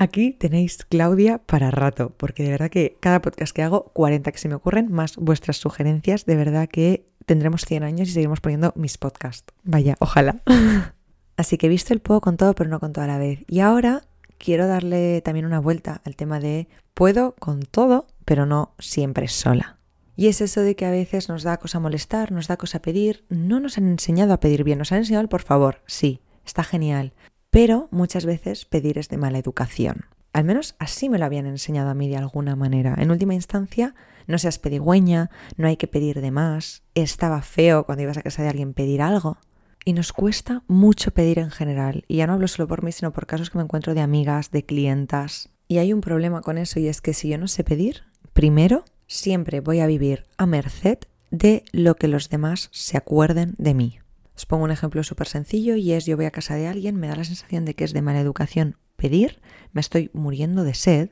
Aquí 0.00 0.32
tenéis 0.32 0.84
Claudia 0.84 1.38
para 1.38 1.72
rato, 1.72 2.14
porque 2.16 2.44
de 2.44 2.52
verdad 2.52 2.70
que 2.70 2.96
cada 3.00 3.20
podcast 3.20 3.52
que 3.52 3.64
hago, 3.64 3.90
40 3.94 4.30
que 4.30 4.38
se 4.38 4.48
me 4.48 4.54
ocurren, 4.54 4.92
más 4.92 5.16
vuestras 5.16 5.56
sugerencias, 5.56 6.24
de 6.24 6.36
verdad 6.36 6.68
que 6.68 7.08
tendremos 7.26 7.64
100 7.64 7.82
años 7.82 8.08
y 8.08 8.12
seguiremos 8.12 8.40
poniendo 8.40 8.72
mis 8.76 8.96
podcasts. 8.96 9.52
Vaya, 9.64 9.96
ojalá. 9.98 10.40
Así 11.36 11.58
que 11.58 11.66
he 11.66 11.68
visto 11.68 11.92
el 11.92 11.98
puedo 11.98 12.20
con 12.20 12.36
todo, 12.36 12.54
pero 12.54 12.70
no 12.70 12.78
con 12.78 12.92
todo 12.92 13.06
a 13.06 13.08
la 13.08 13.18
vez. 13.18 13.40
Y 13.48 13.58
ahora 13.58 14.04
quiero 14.38 14.68
darle 14.68 15.20
también 15.22 15.46
una 15.46 15.58
vuelta 15.58 16.00
al 16.04 16.14
tema 16.14 16.38
de 16.38 16.68
puedo 16.94 17.34
con 17.40 17.62
todo, 17.62 18.06
pero 18.24 18.46
no 18.46 18.74
siempre 18.78 19.26
sola. 19.26 19.78
Y 20.14 20.28
es 20.28 20.40
eso 20.40 20.60
de 20.60 20.76
que 20.76 20.86
a 20.86 20.92
veces 20.92 21.28
nos 21.28 21.42
da 21.42 21.56
cosa 21.56 21.80
molestar, 21.80 22.30
nos 22.30 22.46
da 22.46 22.56
cosa 22.56 22.80
pedir. 22.80 23.24
No 23.30 23.58
nos 23.58 23.78
han 23.78 23.88
enseñado 23.88 24.32
a 24.32 24.38
pedir 24.38 24.62
bien, 24.62 24.78
nos 24.78 24.92
han 24.92 24.98
enseñado 24.98 25.22
el 25.22 25.28
por 25.28 25.42
favor, 25.42 25.82
sí, 25.86 26.20
está 26.44 26.62
genial. 26.62 27.14
Pero 27.60 27.88
muchas 27.90 28.24
veces 28.24 28.66
pedir 28.66 28.98
es 28.98 29.08
de 29.08 29.16
mala 29.16 29.36
educación. 29.38 30.04
Al 30.32 30.44
menos 30.44 30.76
así 30.78 31.08
me 31.08 31.18
lo 31.18 31.24
habían 31.24 31.46
enseñado 31.46 31.90
a 31.90 31.94
mí 31.94 32.08
de 32.08 32.16
alguna 32.16 32.54
manera. 32.54 32.94
En 32.96 33.10
última 33.10 33.34
instancia, 33.34 33.96
no 34.28 34.38
seas 34.38 34.60
pedigüeña, 34.60 35.30
no 35.56 35.66
hay 35.66 35.76
que 35.76 35.88
pedir 35.88 36.20
de 36.20 36.30
más. 36.30 36.84
Estaba 36.94 37.42
feo 37.42 37.82
cuando 37.82 38.04
ibas 38.04 38.16
a 38.16 38.22
casa 38.22 38.44
de 38.44 38.48
alguien 38.48 38.74
pedir 38.74 39.02
algo. 39.02 39.38
Y 39.84 39.92
nos 39.92 40.12
cuesta 40.12 40.62
mucho 40.68 41.10
pedir 41.10 41.40
en 41.40 41.50
general. 41.50 42.04
Y 42.06 42.18
ya 42.18 42.28
no 42.28 42.34
hablo 42.34 42.46
solo 42.46 42.68
por 42.68 42.84
mí, 42.84 42.92
sino 42.92 43.12
por 43.12 43.26
casos 43.26 43.50
que 43.50 43.58
me 43.58 43.64
encuentro 43.64 43.92
de 43.92 44.02
amigas, 44.02 44.52
de 44.52 44.64
clientas. 44.64 45.50
Y 45.66 45.78
hay 45.78 45.92
un 45.92 46.00
problema 46.00 46.42
con 46.42 46.58
eso 46.58 46.78
y 46.78 46.86
es 46.86 47.00
que 47.00 47.12
si 47.12 47.28
yo 47.28 47.38
no 47.38 47.48
sé 47.48 47.64
pedir, 47.64 48.04
primero, 48.34 48.84
siempre 49.08 49.58
voy 49.58 49.80
a 49.80 49.88
vivir 49.88 50.26
a 50.36 50.46
merced 50.46 50.98
de 51.32 51.64
lo 51.72 51.96
que 51.96 52.06
los 52.06 52.28
demás 52.28 52.68
se 52.70 52.96
acuerden 52.96 53.56
de 53.58 53.74
mí. 53.74 53.98
Os 54.38 54.46
pongo 54.46 54.62
un 54.62 54.70
ejemplo 54.70 55.02
súper 55.02 55.26
sencillo 55.26 55.74
y 55.74 55.90
es 55.90 56.06
yo 56.06 56.14
voy 56.14 56.26
a 56.26 56.30
casa 56.30 56.54
de 56.54 56.68
alguien, 56.68 56.94
me 56.94 57.08
da 57.08 57.16
la 57.16 57.24
sensación 57.24 57.64
de 57.64 57.74
que 57.74 57.82
es 57.82 57.92
de 57.92 58.02
mala 58.02 58.20
educación 58.20 58.76
pedir, 58.94 59.40
me 59.72 59.80
estoy 59.80 60.12
muriendo 60.12 60.62
de 60.62 60.74
sed 60.74 61.10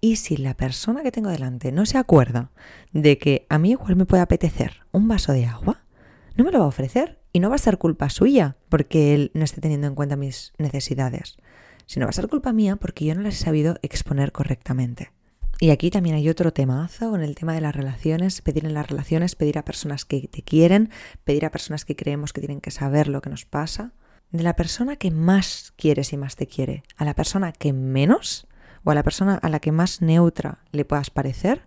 y 0.00 0.14
si 0.14 0.36
la 0.36 0.54
persona 0.54 1.02
que 1.02 1.10
tengo 1.10 1.28
delante 1.30 1.72
no 1.72 1.86
se 1.86 1.98
acuerda 1.98 2.52
de 2.92 3.18
que 3.18 3.46
a 3.48 3.58
mí 3.58 3.72
igual 3.72 3.96
me 3.96 4.06
puede 4.06 4.22
apetecer 4.22 4.86
un 4.92 5.08
vaso 5.08 5.32
de 5.32 5.44
agua, 5.44 5.82
no 6.36 6.44
me 6.44 6.52
lo 6.52 6.60
va 6.60 6.66
a 6.66 6.68
ofrecer 6.68 7.18
y 7.32 7.40
no 7.40 7.48
va 7.48 7.56
a 7.56 7.58
ser 7.58 7.78
culpa 7.78 8.08
suya 8.10 8.56
porque 8.68 9.12
él 9.12 9.32
no 9.34 9.42
esté 9.42 9.60
teniendo 9.60 9.88
en 9.88 9.96
cuenta 9.96 10.14
mis 10.14 10.52
necesidades, 10.56 11.38
sino 11.86 12.06
va 12.06 12.10
a 12.10 12.12
ser 12.12 12.28
culpa 12.28 12.52
mía 12.52 12.76
porque 12.76 13.04
yo 13.04 13.16
no 13.16 13.22
las 13.22 13.40
he 13.40 13.44
sabido 13.44 13.80
exponer 13.82 14.30
correctamente. 14.30 15.10
Y 15.62 15.70
aquí 15.70 15.90
también 15.90 16.16
hay 16.16 16.28
otro 16.28 16.52
temazo 16.52 17.10
con 17.10 17.22
el 17.22 17.36
tema 17.36 17.54
de 17.54 17.60
las 17.60 17.76
relaciones, 17.76 18.42
pedir 18.42 18.66
en 18.66 18.74
las 18.74 18.88
relaciones, 18.88 19.36
pedir 19.36 19.58
a 19.58 19.64
personas 19.64 20.04
que 20.04 20.26
te 20.26 20.42
quieren, 20.42 20.90
pedir 21.22 21.46
a 21.46 21.52
personas 21.52 21.84
que 21.84 21.94
creemos 21.94 22.32
que 22.32 22.40
tienen 22.40 22.60
que 22.60 22.72
saber 22.72 23.06
lo 23.06 23.22
que 23.22 23.30
nos 23.30 23.44
pasa. 23.44 23.92
De 24.32 24.42
la 24.42 24.56
persona 24.56 24.96
que 24.96 25.12
más 25.12 25.72
quieres 25.76 26.12
y 26.12 26.16
más 26.16 26.34
te 26.34 26.48
quiere, 26.48 26.82
a 26.96 27.04
la 27.04 27.14
persona 27.14 27.52
que 27.52 27.72
menos 27.72 28.48
o 28.82 28.90
a 28.90 28.96
la 28.96 29.04
persona 29.04 29.36
a 29.36 29.48
la 29.48 29.60
que 29.60 29.70
más 29.70 30.02
neutra 30.02 30.64
le 30.72 30.84
puedas 30.84 31.10
parecer, 31.10 31.62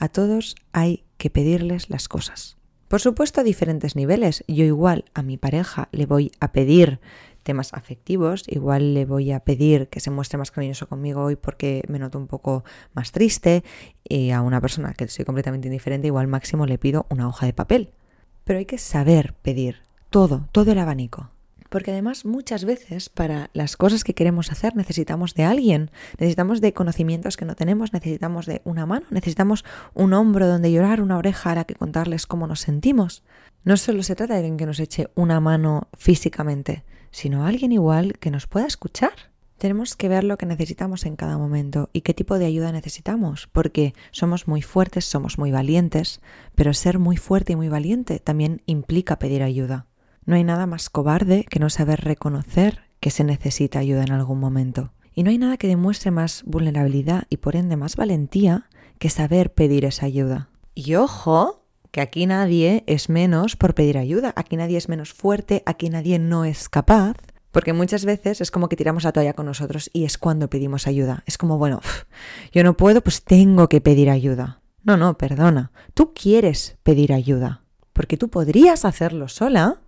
a 0.00 0.08
todos 0.08 0.56
hay 0.72 1.04
que 1.16 1.30
pedirles 1.30 1.88
las 1.88 2.08
cosas. 2.08 2.56
Por 2.88 3.00
supuesto 3.00 3.40
a 3.40 3.44
diferentes 3.44 3.94
niveles. 3.94 4.42
Yo 4.48 4.64
igual 4.64 5.04
a 5.14 5.22
mi 5.22 5.36
pareja 5.36 5.88
le 5.92 6.06
voy 6.06 6.32
a 6.40 6.50
pedir 6.50 6.98
temas 7.46 7.72
afectivos. 7.72 8.44
Igual 8.48 8.92
le 8.92 9.06
voy 9.06 9.32
a 9.32 9.40
pedir 9.40 9.88
que 9.88 10.00
se 10.00 10.10
muestre 10.10 10.36
más 10.36 10.50
cariñoso 10.50 10.88
conmigo 10.88 11.22
hoy 11.22 11.36
porque 11.36 11.82
me 11.88 11.98
noto 11.98 12.18
un 12.18 12.26
poco 12.26 12.64
más 12.92 13.12
triste. 13.12 13.64
Y 14.04 14.32
a 14.32 14.42
una 14.42 14.60
persona 14.60 14.92
que 14.92 15.08
soy 15.08 15.24
completamente 15.24 15.68
indiferente, 15.68 16.08
igual 16.08 16.26
máximo 16.26 16.66
le 16.66 16.76
pido 16.76 17.06
una 17.08 17.28
hoja 17.28 17.46
de 17.46 17.54
papel. 17.54 17.92
Pero 18.44 18.58
hay 18.58 18.66
que 18.66 18.78
saber 18.78 19.32
pedir 19.42 19.76
todo, 20.10 20.48
todo 20.52 20.72
el 20.72 20.78
abanico. 20.78 21.30
Porque 21.68 21.90
además 21.90 22.24
muchas 22.24 22.64
veces 22.64 23.08
para 23.08 23.50
las 23.52 23.76
cosas 23.76 24.04
que 24.04 24.14
queremos 24.14 24.52
hacer 24.52 24.76
necesitamos 24.76 25.34
de 25.34 25.44
alguien, 25.44 25.90
necesitamos 26.18 26.60
de 26.60 26.72
conocimientos 26.72 27.36
que 27.36 27.44
no 27.44 27.56
tenemos, 27.56 27.92
necesitamos 27.92 28.46
de 28.46 28.62
una 28.64 28.86
mano, 28.86 29.06
necesitamos 29.10 29.64
un 29.94 30.12
hombro 30.14 30.46
donde 30.46 30.70
llorar, 30.70 31.00
una 31.00 31.18
oreja 31.18 31.52
a 31.52 31.54
la 31.56 31.64
que 31.64 31.74
contarles 31.74 32.26
cómo 32.26 32.46
nos 32.46 32.60
sentimos. 32.60 33.24
No 33.64 33.76
solo 33.76 34.04
se 34.04 34.14
trata 34.14 34.40
de 34.40 34.56
que 34.56 34.66
nos 34.66 34.78
eche 34.78 35.08
una 35.16 35.40
mano 35.40 35.88
físicamente, 35.96 36.84
sino 37.10 37.46
alguien 37.46 37.72
igual 37.72 38.18
que 38.18 38.30
nos 38.30 38.46
pueda 38.46 38.66
escuchar. 38.66 39.12
Tenemos 39.58 39.96
que 39.96 40.08
ver 40.08 40.22
lo 40.24 40.36
que 40.36 40.44
necesitamos 40.44 41.06
en 41.06 41.16
cada 41.16 41.38
momento 41.38 41.88
y 41.92 42.02
qué 42.02 42.12
tipo 42.12 42.38
de 42.38 42.44
ayuda 42.44 42.72
necesitamos, 42.72 43.48
porque 43.50 43.94
somos 44.10 44.46
muy 44.46 44.60
fuertes, 44.60 45.06
somos 45.06 45.38
muy 45.38 45.50
valientes, 45.50 46.20
pero 46.54 46.74
ser 46.74 46.98
muy 46.98 47.16
fuerte 47.16 47.54
y 47.54 47.56
muy 47.56 47.68
valiente 47.68 48.18
también 48.18 48.62
implica 48.66 49.18
pedir 49.18 49.42
ayuda. 49.42 49.86
No 50.26 50.34
hay 50.34 50.44
nada 50.44 50.66
más 50.66 50.90
cobarde 50.90 51.46
que 51.48 51.60
no 51.60 51.70
saber 51.70 52.02
reconocer 52.02 52.82
que 53.00 53.10
se 53.10 53.24
necesita 53.24 53.78
ayuda 53.78 54.02
en 54.02 54.12
algún 54.12 54.40
momento. 54.40 54.92
Y 55.14 55.22
no 55.22 55.30
hay 55.30 55.38
nada 55.38 55.56
que 55.56 55.68
demuestre 55.68 56.10
más 56.10 56.42
vulnerabilidad 56.44 57.24
y 57.30 57.38
por 57.38 57.56
ende 57.56 57.76
más 57.76 57.96
valentía 57.96 58.68
que 58.98 59.08
saber 59.08 59.54
pedir 59.54 59.86
esa 59.86 60.04
ayuda. 60.04 60.50
Y 60.74 60.96
ojo, 60.96 61.65
que 61.90 62.00
aquí 62.00 62.26
nadie 62.26 62.84
es 62.86 63.08
menos 63.08 63.56
por 63.56 63.74
pedir 63.74 63.98
ayuda, 63.98 64.32
aquí 64.36 64.56
nadie 64.56 64.78
es 64.78 64.88
menos 64.88 65.12
fuerte, 65.12 65.62
aquí 65.66 65.88
nadie 65.90 66.18
no 66.18 66.44
es 66.44 66.68
capaz 66.68 67.16
Porque 67.52 67.72
muchas 67.72 68.04
veces 68.04 68.40
es 68.40 68.50
como 68.50 68.68
que 68.68 68.76
tiramos 68.76 69.04
la 69.04 69.12
toalla 69.12 69.32
con 69.32 69.46
nosotros 69.46 69.88
y 69.94 70.04
es 70.04 70.18
cuando 70.18 70.50
pedimos 70.50 70.86
ayuda. 70.86 71.22
Es 71.24 71.38
como, 71.38 71.56
bueno, 71.56 71.80
yo 72.52 72.62
no 72.64 72.76
puedo, 72.76 73.00
pues 73.00 73.22
tengo 73.24 73.68
que 73.68 73.80
pedir 73.80 74.10
ayuda. 74.10 74.60
No, 74.84 74.96
no, 74.96 75.16
perdona. 75.16 75.72
Tú 75.94 76.12
quieres 76.12 76.76
pedir 76.82 77.12
ayuda. 77.12 77.62
Porque 77.92 78.18
tú 78.18 78.28
podrías 78.28 78.84
hacerlo 78.84 79.28
sola, 79.28 79.80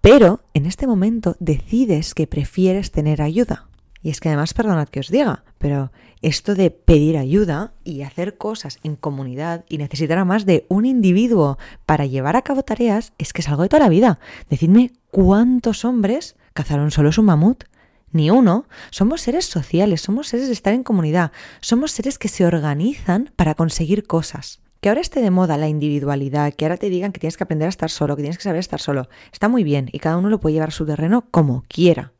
pero 0.00 0.40
en 0.54 0.64
este 0.64 0.86
momento 0.86 1.36
decides 1.40 2.14
que 2.14 2.26
prefieres 2.26 2.90
tener 2.90 3.20
ayuda. 3.20 3.68
Y 4.02 4.10
es 4.10 4.20
que 4.20 4.28
además, 4.28 4.54
perdonad 4.54 4.88
que 4.88 5.00
os 5.00 5.08
diga, 5.08 5.44
pero 5.58 5.92
esto 6.22 6.54
de 6.54 6.70
pedir 6.70 7.18
ayuda 7.18 7.72
y 7.84 8.02
hacer 8.02 8.38
cosas 8.38 8.78
en 8.82 8.96
comunidad 8.96 9.64
y 9.68 9.78
necesitar 9.78 10.18
a 10.18 10.24
más 10.24 10.46
de 10.46 10.64
un 10.68 10.86
individuo 10.86 11.58
para 11.86 12.06
llevar 12.06 12.36
a 12.36 12.42
cabo 12.42 12.62
tareas 12.62 13.12
es 13.18 13.32
que 13.32 13.42
es 13.42 13.48
algo 13.48 13.62
de 13.62 13.68
toda 13.68 13.84
la 13.84 13.88
vida. 13.88 14.18
Decidme 14.48 14.92
cuántos 15.10 15.84
hombres 15.84 16.36
cazaron 16.52 16.90
solos 16.90 17.18
un 17.18 17.26
mamut. 17.26 17.64
Ni 18.12 18.28
uno. 18.28 18.66
Somos 18.90 19.20
seres 19.20 19.44
sociales, 19.44 20.00
somos 20.00 20.26
seres 20.28 20.48
de 20.48 20.52
estar 20.52 20.74
en 20.74 20.82
comunidad, 20.82 21.30
somos 21.60 21.92
seres 21.92 22.18
que 22.18 22.26
se 22.26 22.44
organizan 22.44 23.30
para 23.36 23.54
conseguir 23.54 24.04
cosas. 24.04 24.60
Que 24.80 24.88
ahora 24.88 25.00
esté 25.00 25.20
de 25.20 25.30
moda 25.30 25.56
la 25.58 25.68
individualidad, 25.68 26.52
que 26.54 26.64
ahora 26.64 26.76
te 26.76 26.90
digan 26.90 27.12
que 27.12 27.20
tienes 27.20 27.36
que 27.36 27.44
aprender 27.44 27.66
a 27.66 27.68
estar 27.68 27.90
solo, 27.90 28.16
que 28.16 28.22
tienes 28.22 28.38
que 28.38 28.44
saber 28.44 28.58
estar 28.58 28.80
solo, 28.80 29.08
está 29.32 29.48
muy 29.48 29.62
bien 29.62 29.88
y 29.92 30.00
cada 30.00 30.16
uno 30.16 30.28
lo 30.28 30.40
puede 30.40 30.54
llevar 30.54 30.70
a 30.70 30.72
su 30.72 30.86
terreno 30.86 31.26
como 31.30 31.64
quiera. 31.68 32.12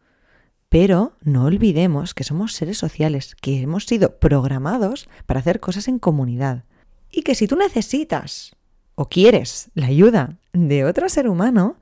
Pero 0.71 1.17
no 1.21 1.47
olvidemos 1.47 2.15
que 2.15 2.23
somos 2.23 2.55
seres 2.55 2.79
sociales, 2.79 3.35
que 3.35 3.61
hemos 3.61 3.87
sido 3.87 4.21
programados 4.21 5.09
para 5.27 5.41
hacer 5.41 5.59
cosas 5.59 5.89
en 5.89 5.99
comunidad. 5.99 6.65
Y 7.11 7.23
que 7.23 7.35
si 7.35 7.49
tú 7.49 7.57
necesitas 7.57 8.55
o 8.95 9.09
quieres 9.09 9.71
la 9.75 9.87
ayuda 9.87 10.39
de 10.53 10.85
otro 10.85 11.09
ser 11.09 11.29
humano, 11.29 11.77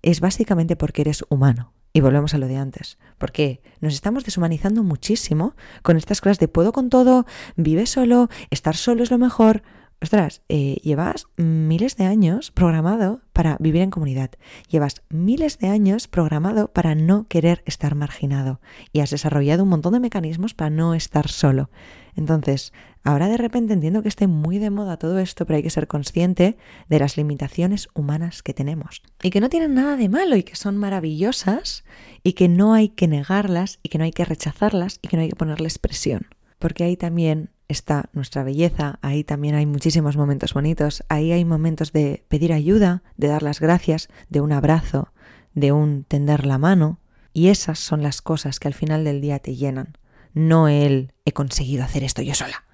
es 0.00 0.20
básicamente 0.20 0.74
porque 0.74 1.02
eres 1.02 1.22
humano. 1.28 1.74
Y 1.92 2.00
volvemos 2.00 2.32
a 2.32 2.38
lo 2.38 2.46
de 2.46 2.56
antes, 2.56 2.98
porque 3.18 3.60
nos 3.80 3.92
estamos 3.92 4.24
deshumanizando 4.24 4.82
muchísimo 4.84 5.54
con 5.82 5.98
estas 5.98 6.22
cosas 6.22 6.38
de 6.38 6.48
puedo 6.48 6.72
con 6.72 6.88
todo, 6.88 7.26
vive 7.56 7.84
solo, 7.84 8.30
estar 8.48 8.74
solo 8.74 9.02
es 9.02 9.10
lo 9.10 9.18
mejor. 9.18 9.62
Ostras, 10.02 10.40
eh, 10.48 10.76
llevas 10.82 11.26
miles 11.36 11.96
de 11.98 12.06
años 12.06 12.50
programado 12.50 13.20
para 13.34 13.58
vivir 13.60 13.82
en 13.82 13.90
comunidad. 13.90 14.30
Llevas 14.68 15.02
miles 15.10 15.58
de 15.58 15.68
años 15.68 16.08
programado 16.08 16.72
para 16.72 16.94
no 16.94 17.26
querer 17.26 17.62
estar 17.66 17.94
marginado. 17.94 18.62
Y 18.92 19.00
has 19.00 19.10
desarrollado 19.10 19.64
un 19.64 19.68
montón 19.68 19.92
de 19.92 20.00
mecanismos 20.00 20.54
para 20.54 20.70
no 20.70 20.94
estar 20.94 21.28
solo. 21.28 21.68
Entonces, 22.16 22.72
ahora 23.04 23.28
de 23.28 23.36
repente 23.36 23.74
entiendo 23.74 24.02
que 24.02 24.08
esté 24.08 24.26
muy 24.26 24.58
de 24.58 24.70
moda 24.70 24.96
todo 24.96 25.18
esto, 25.18 25.44
pero 25.44 25.58
hay 25.58 25.62
que 25.62 25.68
ser 25.68 25.86
consciente 25.86 26.56
de 26.88 26.98
las 26.98 27.18
limitaciones 27.18 27.88
humanas 27.92 28.42
que 28.42 28.54
tenemos. 28.54 29.02
Y 29.22 29.28
que 29.28 29.40
no 29.40 29.50
tienen 29.50 29.74
nada 29.74 29.96
de 29.96 30.08
malo 30.08 30.34
y 30.34 30.44
que 30.44 30.56
son 30.56 30.78
maravillosas 30.78 31.84
y 32.22 32.32
que 32.32 32.48
no 32.48 32.72
hay 32.72 32.88
que 32.88 33.06
negarlas 33.06 33.80
y 33.82 33.90
que 33.90 33.98
no 33.98 34.04
hay 34.04 34.12
que 34.12 34.24
rechazarlas 34.24 34.98
y 35.02 35.08
que 35.08 35.18
no 35.18 35.22
hay 35.24 35.28
que 35.28 35.36
ponerles 35.36 35.78
presión. 35.78 36.28
Porque 36.58 36.84
ahí 36.84 36.96
también 36.96 37.50
está 37.72 38.10
nuestra 38.12 38.42
belleza, 38.42 38.98
ahí 39.02 39.24
también 39.24 39.54
hay 39.54 39.66
muchísimos 39.66 40.16
momentos 40.16 40.54
bonitos, 40.54 41.04
ahí 41.08 41.32
hay 41.32 41.44
momentos 41.44 41.92
de 41.92 42.24
pedir 42.28 42.52
ayuda, 42.52 43.02
de 43.16 43.28
dar 43.28 43.42
las 43.42 43.60
gracias, 43.60 44.08
de 44.28 44.40
un 44.40 44.52
abrazo, 44.52 45.12
de 45.54 45.72
un 45.72 46.04
tender 46.04 46.46
la 46.46 46.58
mano, 46.58 46.98
y 47.32 47.48
esas 47.48 47.78
son 47.78 48.02
las 48.02 48.22
cosas 48.22 48.58
que 48.58 48.68
al 48.68 48.74
final 48.74 49.04
del 49.04 49.20
día 49.20 49.38
te 49.38 49.54
llenan, 49.54 49.98
no 50.34 50.68
el 50.68 51.12
he 51.24 51.32
conseguido 51.32 51.84
hacer 51.84 52.02
esto 52.02 52.22
yo 52.22 52.34
sola. 52.34 52.64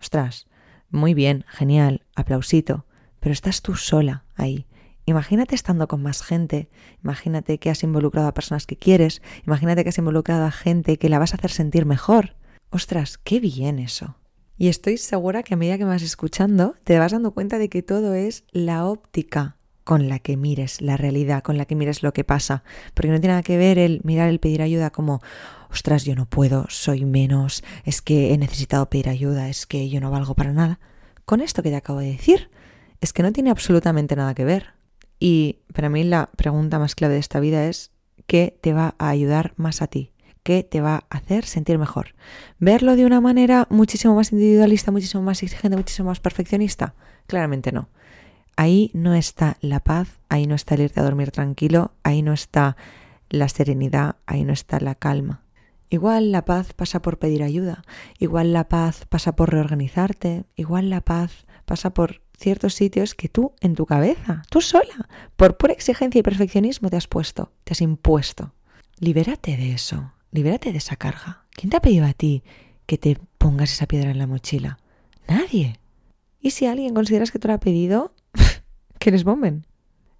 Ostras, 0.00 0.46
muy 0.90 1.14
bien, 1.14 1.44
genial, 1.48 2.02
aplausito, 2.14 2.86
pero 3.20 3.32
estás 3.32 3.62
tú 3.62 3.74
sola 3.74 4.24
ahí. 4.34 4.66
Imagínate 5.04 5.54
estando 5.54 5.86
con 5.86 6.02
más 6.02 6.22
gente, 6.22 6.68
imagínate 7.02 7.58
que 7.58 7.70
has 7.70 7.82
involucrado 7.82 8.26
a 8.26 8.34
personas 8.34 8.66
que 8.66 8.76
quieres, 8.76 9.22
imagínate 9.46 9.84
que 9.84 9.90
has 9.90 9.98
involucrado 9.98 10.44
a 10.44 10.50
gente 10.50 10.98
que 10.98 11.08
la 11.08 11.18
vas 11.18 11.32
a 11.32 11.36
hacer 11.36 11.52
sentir 11.52 11.86
mejor. 11.86 12.36
Ostras, 12.70 13.16
qué 13.18 13.38
bien 13.38 13.78
eso. 13.78 14.16
Y 14.58 14.68
estoy 14.68 14.96
segura 14.96 15.42
que 15.42 15.54
a 15.54 15.56
medida 15.56 15.76
que 15.76 15.84
vas 15.84 16.02
escuchando, 16.02 16.74
te 16.84 16.98
vas 16.98 17.12
dando 17.12 17.32
cuenta 17.32 17.58
de 17.58 17.68
que 17.68 17.82
todo 17.82 18.14
es 18.14 18.44
la 18.52 18.86
óptica 18.86 19.56
con 19.84 20.08
la 20.08 20.18
que 20.18 20.36
mires 20.36 20.80
la 20.80 20.96
realidad, 20.96 21.42
con 21.42 21.58
la 21.58 21.66
que 21.66 21.76
mires 21.76 22.02
lo 22.02 22.12
que 22.12 22.24
pasa. 22.24 22.64
Porque 22.94 23.10
no 23.10 23.20
tiene 23.20 23.34
nada 23.34 23.42
que 23.42 23.58
ver 23.58 23.78
el 23.78 24.00
mirar 24.02 24.28
el 24.28 24.40
pedir 24.40 24.62
ayuda 24.62 24.90
como, 24.90 25.20
ostras, 25.70 26.04
yo 26.04 26.16
no 26.16 26.26
puedo, 26.26 26.66
soy 26.70 27.04
menos, 27.04 27.62
es 27.84 28.02
que 28.02 28.32
he 28.32 28.38
necesitado 28.38 28.88
pedir 28.88 29.08
ayuda, 29.08 29.48
es 29.48 29.66
que 29.66 29.88
yo 29.88 30.00
no 30.00 30.10
valgo 30.10 30.34
para 30.34 30.52
nada. 30.52 30.80
Con 31.24 31.40
esto 31.40 31.62
que 31.62 31.70
te 31.70 31.76
acabo 31.76 32.00
de 32.00 32.12
decir, 32.12 32.50
es 33.00 33.12
que 33.12 33.22
no 33.22 33.32
tiene 33.32 33.50
absolutamente 33.50 34.16
nada 34.16 34.34
que 34.34 34.44
ver. 34.44 34.74
Y 35.20 35.60
para 35.72 35.90
mí 35.90 36.02
la 36.02 36.30
pregunta 36.34 36.78
más 36.78 36.94
clave 36.94 37.14
de 37.14 37.20
esta 37.20 37.40
vida 37.40 37.66
es, 37.66 37.92
¿qué 38.26 38.58
te 38.60 38.72
va 38.72 38.94
a 38.98 39.10
ayudar 39.10 39.52
más 39.56 39.82
a 39.82 39.86
ti? 39.86 40.12
Que 40.46 40.62
te 40.62 40.80
va 40.80 41.02
a 41.10 41.16
hacer 41.16 41.44
sentir 41.44 41.76
mejor. 41.76 42.14
¿Verlo 42.60 42.94
de 42.94 43.04
una 43.04 43.20
manera 43.20 43.66
muchísimo 43.68 44.14
más 44.14 44.30
individualista, 44.30 44.92
muchísimo 44.92 45.24
más 45.24 45.42
exigente, 45.42 45.76
muchísimo 45.76 46.10
más 46.10 46.20
perfeccionista? 46.20 46.94
Claramente 47.26 47.72
no. 47.72 47.88
Ahí 48.54 48.92
no 48.94 49.16
está 49.16 49.56
la 49.60 49.80
paz, 49.80 50.20
ahí 50.28 50.46
no 50.46 50.54
está 50.54 50.76
el 50.76 50.82
irte 50.82 51.00
a 51.00 51.02
dormir 51.02 51.32
tranquilo, 51.32 51.94
ahí 52.04 52.22
no 52.22 52.32
está 52.32 52.76
la 53.28 53.48
serenidad, 53.48 54.18
ahí 54.24 54.44
no 54.44 54.52
está 54.52 54.78
la 54.78 54.94
calma. 54.94 55.42
Igual 55.90 56.30
la 56.30 56.44
paz 56.44 56.74
pasa 56.74 57.02
por 57.02 57.18
pedir 57.18 57.42
ayuda, 57.42 57.82
igual 58.20 58.52
la 58.52 58.68
paz 58.68 59.04
pasa 59.08 59.34
por 59.34 59.50
reorganizarte, 59.50 60.44
igual 60.54 60.90
la 60.90 61.00
paz 61.00 61.44
pasa 61.64 61.90
por 61.92 62.22
ciertos 62.38 62.74
sitios 62.74 63.16
que 63.16 63.28
tú 63.28 63.52
en 63.60 63.74
tu 63.74 63.84
cabeza, 63.84 64.42
tú 64.48 64.60
sola, 64.60 65.08
por 65.36 65.56
pura 65.56 65.72
exigencia 65.72 66.20
y 66.20 66.22
perfeccionismo 66.22 66.88
te 66.88 66.96
has 66.96 67.08
puesto, 67.08 67.50
te 67.64 67.72
has 67.72 67.80
impuesto. 67.80 68.54
Libérate 69.00 69.56
de 69.56 69.72
eso. 69.72 70.12
Libérate 70.32 70.72
de 70.72 70.78
esa 70.78 70.96
carga. 70.96 71.44
¿Quién 71.50 71.70
te 71.70 71.76
ha 71.76 71.80
pedido 71.80 72.06
a 72.06 72.12
ti 72.12 72.42
que 72.86 72.98
te 72.98 73.18
pongas 73.38 73.72
esa 73.72 73.86
piedra 73.86 74.10
en 74.10 74.18
la 74.18 74.26
mochila? 74.26 74.78
Nadie. 75.28 75.78
Y 76.40 76.50
si 76.50 76.66
alguien 76.66 76.94
consideras 76.94 77.30
que 77.30 77.38
te 77.38 77.48
lo 77.48 77.54
ha 77.54 77.60
pedido, 77.60 78.14
que 78.98 79.10
les 79.10 79.24
bomben. 79.24 79.66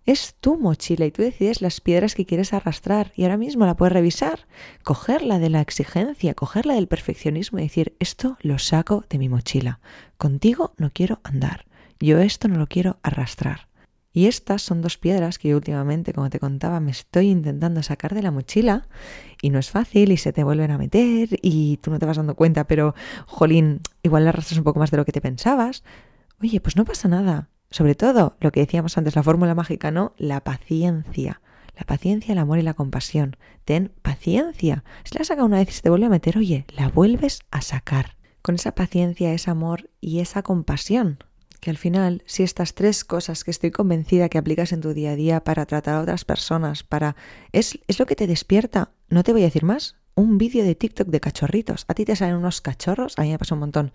Es 0.06 0.36
tu 0.40 0.56
mochila 0.56 1.04
y 1.04 1.10
tú 1.10 1.22
decides 1.22 1.60
las 1.60 1.80
piedras 1.80 2.14
que 2.14 2.26
quieres 2.26 2.52
arrastrar 2.52 3.12
y 3.16 3.24
ahora 3.24 3.36
mismo 3.36 3.66
la 3.66 3.76
puedes 3.76 3.92
revisar, 3.92 4.46
cogerla 4.84 5.40
de 5.40 5.50
la 5.50 5.60
exigencia, 5.60 6.34
cogerla 6.34 6.74
del 6.74 6.86
perfeccionismo 6.86 7.58
y 7.58 7.62
decir, 7.62 7.96
esto 7.98 8.38
lo 8.40 8.60
saco 8.60 9.04
de 9.10 9.18
mi 9.18 9.28
mochila. 9.28 9.80
Contigo 10.16 10.74
no 10.78 10.90
quiero 10.92 11.20
andar. 11.24 11.66
Yo 11.98 12.20
esto 12.20 12.46
no 12.46 12.56
lo 12.56 12.68
quiero 12.68 12.98
arrastrar. 13.02 13.66
Y 14.16 14.28
estas 14.28 14.62
son 14.62 14.80
dos 14.80 14.96
piedras 14.96 15.38
que 15.38 15.48
yo 15.50 15.56
últimamente, 15.56 16.14
como 16.14 16.30
te 16.30 16.40
contaba, 16.40 16.80
me 16.80 16.90
estoy 16.90 17.28
intentando 17.28 17.82
sacar 17.82 18.14
de 18.14 18.22
la 18.22 18.30
mochila 18.30 18.88
y 19.42 19.50
no 19.50 19.58
es 19.58 19.68
fácil 19.68 20.10
y 20.10 20.16
se 20.16 20.32
te 20.32 20.42
vuelven 20.42 20.70
a 20.70 20.78
meter 20.78 21.38
y 21.42 21.76
tú 21.82 21.90
no 21.90 21.98
te 21.98 22.06
vas 22.06 22.16
dando 22.16 22.34
cuenta, 22.34 22.66
pero, 22.66 22.94
jolín, 23.26 23.82
igual 24.02 24.22
le 24.22 24.30
arrastras 24.30 24.56
un 24.56 24.64
poco 24.64 24.78
más 24.78 24.90
de 24.90 24.96
lo 24.96 25.04
que 25.04 25.12
te 25.12 25.20
pensabas. 25.20 25.84
Oye, 26.40 26.62
pues 26.62 26.76
no 26.76 26.86
pasa 26.86 27.08
nada. 27.08 27.50
Sobre 27.70 27.94
todo, 27.94 28.38
lo 28.40 28.52
que 28.52 28.60
decíamos 28.60 28.96
antes, 28.96 29.14
la 29.16 29.22
fórmula 29.22 29.54
mágica, 29.54 29.90
¿no? 29.90 30.14
La 30.16 30.40
paciencia. 30.40 31.42
La 31.76 31.84
paciencia, 31.84 32.32
el 32.32 32.38
amor 32.38 32.58
y 32.58 32.62
la 32.62 32.72
compasión. 32.72 33.36
Ten 33.66 33.92
paciencia. 34.00 34.82
Si 35.04 35.14
la 35.14 35.20
has 35.20 35.26
sacado 35.26 35.46
una 35.46 35.58
vez 35.58 35.68
y 35.68 35.72
se 35.72 35.82
te 35.82 35.90
vuelve 35.90 36.06
a 36.06 36.08
meter, 36.08 36.38
oye, 36.38 36.64
la 36.74 36.88
vuelves 36.88 37.40
a 37.50 37.60
sacar. 37.60 38.16
Con 38.40 38.54
esa 38.54 38.74
paciencia, 38.74 39.34
ese 39.34 39.50
amor 39.50 39.90
y 40.00 40.20
esa 40.20 40.42
compasión 40.42 41.18
que 41.66 41.70
al 41.70 41.78
final, 41.78 42.22
si 42.26 42.44
estas 42.44 42.74
tres 42.74 43.04
cosas 43.04 43.42
que 43.42 43.50
estoy 43.50 43.72
convencida 43.72 44.28
que 44.28 44.38
aplicas 44.38 44.70
en 44.70 44.80
tu 44.80 44.94
día 44.94 45.10
a 45.10 45.16
día 45.16 45.42
para 45.42 45.66
tratar 45.66 45.96
a 45.96 46.00
otras 46.00 46.24
personas, 46.24 46.84
para 46.84 47.16
es, 47.50 47.80
es 47.88 47.98
lo 47.98 48.06
que 48.06 48.14
te 48.14 48.28
despierta, 48.28 48.92
no 49.08 49.24
te 49.24 49.32
voy 49.32 49.42
a 49.42 49.46
decir 49.46 49.64
más, 49.64 49.96
un 50.14 50.38
vídeo 50.38 50.64
de 50.64 50.76
TikTok 50.76 51.08
de 51.08 51.18
cachorritos. 51.18 51.84
A 51.88 51.94
ti 51.94 52.04
te 52.04 52.14
salen 52.14 52.36
unos 52.36 52.60
cachorros, 52.60 53.18
a 53.18 53.22
mí 53.22 53.32
me 53.32 53.38
pasa 53.40 53.56
un 53.56 53.58
montón. 53.58 53.90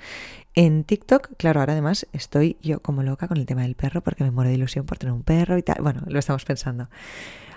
En 0.53 0.83
TikTok, 0.83 1.37
claro, 1.37 1.61
ahora 1.61 1.71
además 1.71 2.07
estoy 2.11 2.57
yo 2.61 2.81
como 2.81 3.03
loca 3.03 3.29
con 3.29 3.37
el 3.37 3.45
tema 3.45 3.61
del 3.61 3.75
perro 3.75 4.01
porque 4.01 4.25
me 4.25 4.31
muero 4.31 4.49
de 4.49 4.55
ilusión 4.57 4.85
por 4.85 4.97
tener 4.97 5.13
un 5.13 5.23
perro 5.23 5.57
y 5.57 5.63
tal. 5.63 5.81
Bueno, 5.81 6.01
lo 6.07 6.19
estamos 6.19 6.43
pensando. 6.43 6.89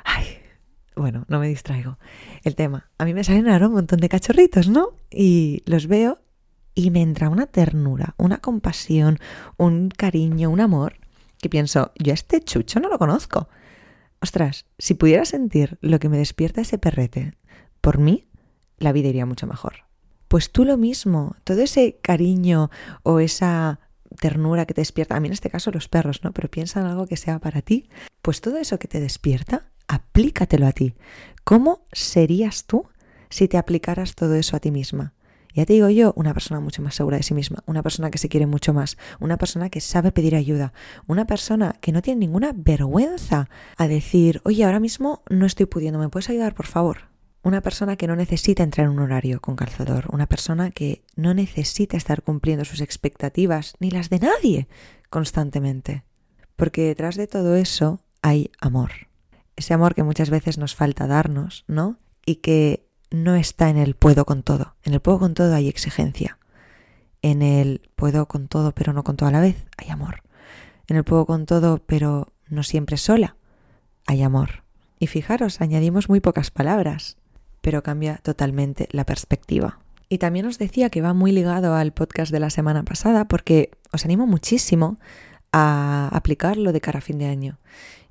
Ay, 0.05 0.27
bueno, 0.95 1.25
no 1.27 1.41
me 1.41 1.49
distraigo. 1.49 1.99
El 2.45 2.55
tema, 2.55 2.89
a 2.99 3.05
mí 3.05 3.15
me 3.15 3.25
salen 3.25 3.49
ahora 3.49 3.67
un 3.67 3.75
montón 3.75 3.99
de 3.99 4.09
cachorritos, 4.09 4.69
¿no? 4.69 4.91
Y 5.11 5.65
los 5.67 5.89
veo 5.89 6.21
y 6.75 6.91
me 6.91 7.03
entra 7.03 7.29
una 7.29 7.47
ternura, 7.47 8.15
una 8.19 8.39
compasión, 8.39 9.19
un 9.57 9.91
cariño, 9.91 10.51
un 10.51 10.61
amor, 10.61 10.97
que 11.41 11.49
pienso, 11.49 11.93
yo 11.99 12.13
a 12.13 12.15
este 12.15 12.41
chucho 12.41 12.81
no 12.81 12.89
lo 12.89 12.99
conozco. 12.99 13.49
Ostras, 14.21 14.67
si 14.79 14.95
pudiera 14.95 15.25
sentir 15.25 15.79
lo 15.81 15.99
que 15.99 16.09
me 16.09 16.17
despierta 16.17 16.63
ese 16.63 16.79
perrete, 16.79 17.35
por 17.81 17.99
mí, 17.99 18.27
la 18.79 18.93
vida 18.93 19.09
iría 19.09 19.27
mucho 19.27 19.47
mejor. 19.47 19.85
Pues 20.29 20.51
tú 20.51 20.65
lo 20.65 20.77
mismo, 20.77 21.37
todo 21.45 21.61
ese 21.61 21.99
cariño 22.01 22.71
o 23.03 23.21
esa 23.21 23.81
ternura 24.21 24.67
que 24.67 24.75
te 24.75 24.81
despierta, 24.81 25.17
a 25.17 25.21
mí 25.21 25.29
en 25.29 25.35
este 25.35 25.51
caso 25.51 25.71
los 25.71 25.89
perros, 25.89 26.25
¿no? 26.25 26.33
Pero 26.33 26.51
piensa 26.51 26.81
en 26.81 26.87
algo 26.87 27.07
que 27.07 27.17
sea 27.17 27.39
para 27.39 27.63
ti, 27.63 27.89
pues 28.23 28.41
todo 28.41 28.59
eso 28.59 28.79
que 28.79 28.89
te 28.89 29.01
despierta, 29.01 29.71
aplícatelo 29.87 30.67
a 30.67 30.73
ti. 30.73 30.95
¿Cómo 31.45 31.85
serías 31.93 32.65
tú 32.65 32.87
si 33.29 33.49
te 33.49 33.59
aplicaras 33.59 34.15
todo 34.15 34.35
eso 34.35 34.57
a 34.57 34.61
ti 34.61 34.71
misma? 34.71 35.13
Ya 35.55 35.65
te 35.65 35.73
digo 35.73 35.89
yo, 35.89 36.13
una 36.17 36.35
persona 36.35 36.61
mucho 36.61 36.83
más 36.83 36.95
segura 36.95 37.17
de 37.17 37.23
sí 37.23 37.33
misma, 37.33 37.63
una 37.67 37.83
persona 37.83 38.11
que 38.11 38.19
se 38.19 38.29
quiere 38.29 38.47
mucho 38.47 38.75
más, 38.75 38.99
una 39.21 39.37
persona 39.37 39.71
que 39.71 39.81
sabe 39.81 40.13
pedir 40.13 40.35
ayuda, 40.35 40.73
una 41.07 41.27
persona 41.27 41.77
que 41.81 41.93
no 41.93 42.03
tiene 42.03 42.21
ninguna 42.21 42.53
vergüenza 42.55 43.49
a 43.77 43.89
decir, 43.89 44.41
oye, 44.45 44.65
ahora 44.65 44.81
mismo 44.81 45.23
no 45.31 45.47
estoy 45.47 45.67
pudiendo, 45.67 45.99
¿me 45.99 46.09
puedes 46.09 46.29
ayudar, 46.29 46.55
por 46.55 46.67
favor? 46.67 47.15
una 47.45 47.61
persona 47.61 47.97
que 47.97 48.07
no 48.07 48.17
necesita 48.17 48.63
entrar 48.63 48.87
en 48.87 48.95
un 48.95 49.01
horario 49.01 49.41
con 49.41 49.55
calzador, 49.55 50.07
una 50.11 50.27
persona 50.27 50.71
que 50.71 51.05
no 51.15 51.35
necesita 51.35 51.97
estar 51.97 52.23
cumpliendo 52.23 52.65
sus 52.65 52.81
expectativas 52.81 53.75
ni 53.79 53.91
las 53.91 54.09
de 54.09 54.19
nadie 54.19 54.67
constantemente. 55.11 56.05
Porque 56.57 56.83
detrás 56.85 57.17
de 57.17 57.27
todo 57.27 57.55
eso 57.55 58.01
hay 58.23 58.51
amor. 58.61 58.93
Ese 59.57 59.75
amor 59.75 59.95
que 59.95 60.03
muchas 60.03 60.31
veces 60.31 60.57
nos 60.57 60.75
falta 60.75 61.07
darnos, 61.07 61.65
¿no? 61.69 61.99
Y 62.25 62.37
que 62.37 62.84
no 63.15 63.35
está 63.35 63.71
en 63.71 63.77
el 63.77 63.95
puedo 63.95 64.25
con 64.25 64.43
todo. 64.43 64.77
En 64.83 64.95
el 64.95 65.01
puedo 65.01 65.19
con 65.19 65.35
todo 65.35 65.55
hay 65.55 65.69
exigencia. 65.69 66.39
En 67.23 67.43
el 67.43 67.81
puedo 67.97 68.27
con 68.27 68.49
todo 68.49 68.73
pero 68.73 68.93
no 68.93 69.05
con 69.05 69.17
todo 69.17 69.29
a 69.29 69.33
la 69.33 69.41
vez 69.41 69.67
hay 69.77 69.91
amor. 69.91 70.23
En 70.87 70.97
el 70.97 71.05
puedo 71.05 71.27
con 71.27 71.47
todo 71.47 71.79
pero 71.79 72.33
no 72.49 72.63
siempre 72.63 72.97
sola 72.97 73.37
hay 74.07 74.23
amor. 74.23 74.65
Y 74.99 75.07
fijaros, 75.07 75.61
añadimos 75.61 76.09
muy 76.09 76.21
pocas 76.21 76.51
palabras 76.51 77.17
pero 77.65 77.83
cambia 77.83 78.19
totalmente 78.19 78.89
la 78.91 79.07
perspectiva. 79.07 79.79
Y 80.11 80.19
también 80.19 80.45
os 80.45 80.59
decía 80.59 80.91
que 80.91 81.01
va 81.01 81.15
muy 81.15 81.33
ligado 81.33 81.75
al 81.75 81.93
podcast 81.93 82.31
de 82.31 82.39
la 82.39 82.51
semana 82.51 82.85
pasada 82.85 83.27
porque 83.27 83.71
os 83.91 84.05
animo 84.05 84.27
muchísimo 84.27 84.99
a 85.51 86.11
aplicarlo 86.13 86.73
de 86.73 86.81
cara 86.83 86.99
a 86.99 87.03
fin 87.03 87.19
de 87.19 87.27
año. 87.27 87.59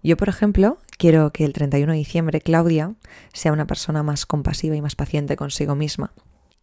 Yo, 0.04 0.18
por 0.18 0.30
ejemplo, 0.30 0.78
quiero 0.98 1.32
que 1.32 1.46
el 1.46 1.54
31 1.54 1.94
de 1.94 1.98
diciembre 1.98 2.42
Claudia 2.42 2.94
sea 3.34 3.54
una 3.54 3.66
persona 3.66 4.04
más 4.04 4.26
compasiva 4.26 4.76
y 4.76 4.82
más 4.82 4.96
paciente 4.96 5.36
consigo 5.36 5.76
misma. 5.76 6.14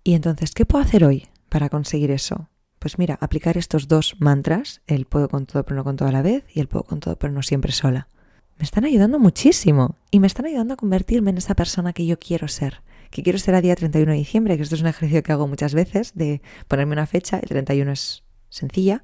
Y 0.04 0.14
entonces, 0.14 0.52
¿qué 0.52 0.66
puedo 0.66 0.84
hacer 0.84 1.04
hoy 1.04 1.28
para 1.48 1.68
conseguir 1.68 2.10
eso? 2.10 2.48
Pues 2.78 2.98
mira, 2.98 3.18
aplicar 3.20 3.56
estos 3.58 3.88
dos 3.88 4.16
mantras, 4.20 4.82
el 4.86 5.06
puedo 5.06 5.28
con 5.28 5.46
todo 5.46 5.64
pero 5.64 5.76
no 5.76 5.84
con 5.84 5.96
todo 5.96 6.08
a 6.08 6.12
la 6.12 6.22
vez 6.22 6.44
y 6.54 6.60
el 6.60 6.68
puedo 6.68 6.84
con 6.84 7.00
todo 7.00 7.16
pero 7.16 7.32
no 7.32 7.42
siempre 7.42 7.72
sola 7.72 8.08
me 8.60 8.64
están 8.64 8.84
ayudando 8.84 9.18
muchísimo 9.18 9.96
y 10.10 10.20
me 10.20 10.26
están 10.26 10.44
ayudando 10.44 10.74
a 10.74 10.76
convertirme 10.76 11.30
en 11.30 11.38
esa 11.38 11.54
persona 11.54 11.94
que 11.94 12.04
yo 12.04 12.18
quiero 12.18 12.46
ser, 12.46 12.82
que 13.10 13.22
quiero 13.22 13.38
ser 13.38 13.54
a 13.54 13.62
día 13.62 13.74
31 13.74 14.12
de 14.12 14.18
diciembre, 14.18 14.56
que 14.58 14.62
esto 14.62 14.74
es 14.74 14.82
un 14.82 14.88
ejercicio 14.88 15.22
que 15.22 15.32
hago 15.32 15.48
muchas 15.48 15.72
veces 15.72 16.12
de 16.14 16.42
ponerme 16.68 16.92
una 16.92 17.06
fecha, 17.06 17.38
el 17.38 17.48
31 17.48 17.90
es 17.90 18.22
sencilla, 18.50 19.02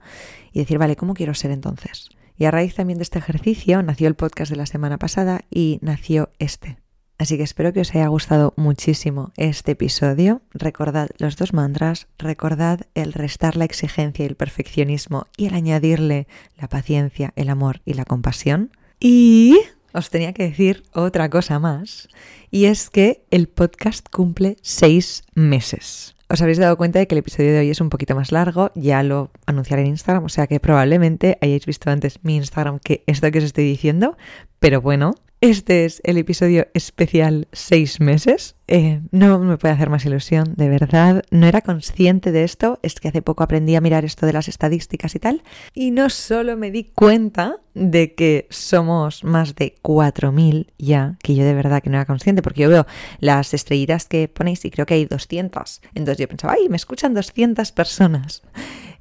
y 0.53 0.59
decir, 0.59 0.77
vale, 0.77 0.95
¿cómo 0.95 1.15
quiero 1.15 1.33
ser 1.33 1.53
entonces? 1.53 2.11
Y 2.39 2.45
a 2.45 2.51
raíz 2.51 2.75
también 2.75 2.99
de 2.99 3.03
este 3.03 3.19
ejercicio 3.19 3.83
nació 3.83 4.09
el 4.09 4.15
podcast 4.15 4.51
de 4.51 4.57
la 4.57 4.67
semana 4.67 4.99
pasada 4.99 5.43
y 5.51 5.79
nació 5.83 6.31
este. 6.39 6.79
Así 7.19 7.39
que 7.39 7.45
espero 7.45 7.73
que 7.73 7.81
os 7.81 7.95
haya 7.95 8.09
gustado 8.09 8.53
muchísimo 8.57 9.33
este 9.37 9.73
episodio. 9.73 10.43
Recordad 10.53 11.09
los 11.19 11.37
dos 11.37 11.55
mantras, 11.55 12.09
recordad 12.19 12.81
el 12.95 13.15
restar 13.15 13.57
la 13.57 13.65
exigencia 13.65 14.25
y 14.25 14.29
el 14.29 14.37
perfeccionismo 14.37 15.27
y 15.37 15.47
el 15.47 15.55
añadirle 15.55 16.27
la 16.61 16.69
paciencia, 16.69 17.33
el 17.37 17.49
amor 17.49 17.81
y 17.87 17.95
la 17.95 18.05
compasión. 18.05 18.71
Y 19.01 19.59
os 19.95 20.11
tenía 20.11 20.35
que 20.35 20.43
decir 20.43 20.83
otra 20.93 21.31
cosa 21.31 21.59
más, 21.59 22.09
y 22.51 22.67
es 22.67 22.91
que 22.91 23.25
el 23.31 23.49
podcast 23.49 24.07
cumple 24.11 24.59
seis 24.61 25.25
meses. 25.35 26.16
Os 26.29 26.43
habéis 26.43 26.59
dado 26.59 26.77
cuenta 26.77 26.99
de 26.99 27.07
que 27.07 27.15
el 27.15 27.21
episodio 27.21 27.53
de 27.53 27.61
hoy 27.61 27.71
es 27.71 27.81
un 27.81 27.89
poquito 27.89 28.17
más 28.17 28.33
largo, 28.33 28.73
ya 28.75 29.05
lo 29.05 29.31
anunciaré 29.47 29.83
en 29.83 29.89
Instagram, 29.89 30.25
o 30.25 30.29
sea 30.29 30.49
que 30.49 30.59
probablemente 30.59 31.39
hayáis 31.41 31.65
visto 31.67 31.89
antes 31.89 32.19
mi 32.25 32.35
Instagram 32.35 32.81
que 32.81 33.05
esto 33.07 33.31
que 33.31 33.39
os 33.39 33.45
estoy 33.45 33.63
diciendo, 33.63 34.17
pero 34.59 34.81
bueno, 34.81 35.15
este 35.51 35.85
es 35.85 36.01
el 36.05 36.19
episodio 36.19 36.67
especial 36.75 37.47
seis 37.53 38.01
meses. 38.01 38.57
Eh, 38.67 39.01
no 39.13 39.39
me 39.39 39.57
puede 39.59 39.75
hacer 39.75 39.91
más 39.91 40.05
ilusión, 40.05 40.55
de 40.57 40.69
verdad. 40.69 41.23
No 41.31 41.47
era 41.47 41.61
consciente 41.61 42.33
de 42.33 42.43
esto, 42.43 42.81
es 42.83 42.97
que 42.97 43.09
hace 43.09 43.23
poco 43.23 43.45
aprendí 43.45 43.77
a 43.77 43.81
mirar 43.81 44.05
esto 44.05 44.27
de 44.27 44.33
las 44.33 44.49
estadísticas 44.49 45.15
y 45.15 45.21
tal. 45.21 45.43
Y 45.73 45.93
no 45.93 46.11
solo 46.11 46.57
me 46.57 46.71
di 46.71 46.85
cuenta 46.85 47.61
de 47.75 48.15
que 48.15 48.49
somos 48.51 49.23
más 49.23 49.55
de 49.55 49.77
4.000 49.83 50.73
ya, 50.79 51.17
que 51.23 51.35
yo 51.37 51.45
de 51.45 51.55
verdad 51.55 51.83
que 51.83 51.91
no 51.91 51.97
era 51.97 52.07
consciente, 52.07 52.43
porque 52.43 52.63
yo 52.63 52.69
veo 52.69 52.87
las 53.21 53.55
estrellitas 53.55 54.07
que 54.07 54.27
ponéis 54.29 54.65
y 54.65 54.71
creo 54.71 54.87
que 54.87 54.95
hay 54.95 55.05
200. 55.05 55.81
Entonces 55.95 56.19
yo 56.19 56.29
pensaba, 56.29 56.55
ay, 56.55 56.69
me 56.69 56.77
escuchan 56.77 57.15
200 57.15 57.71
personas. 57.73 58.43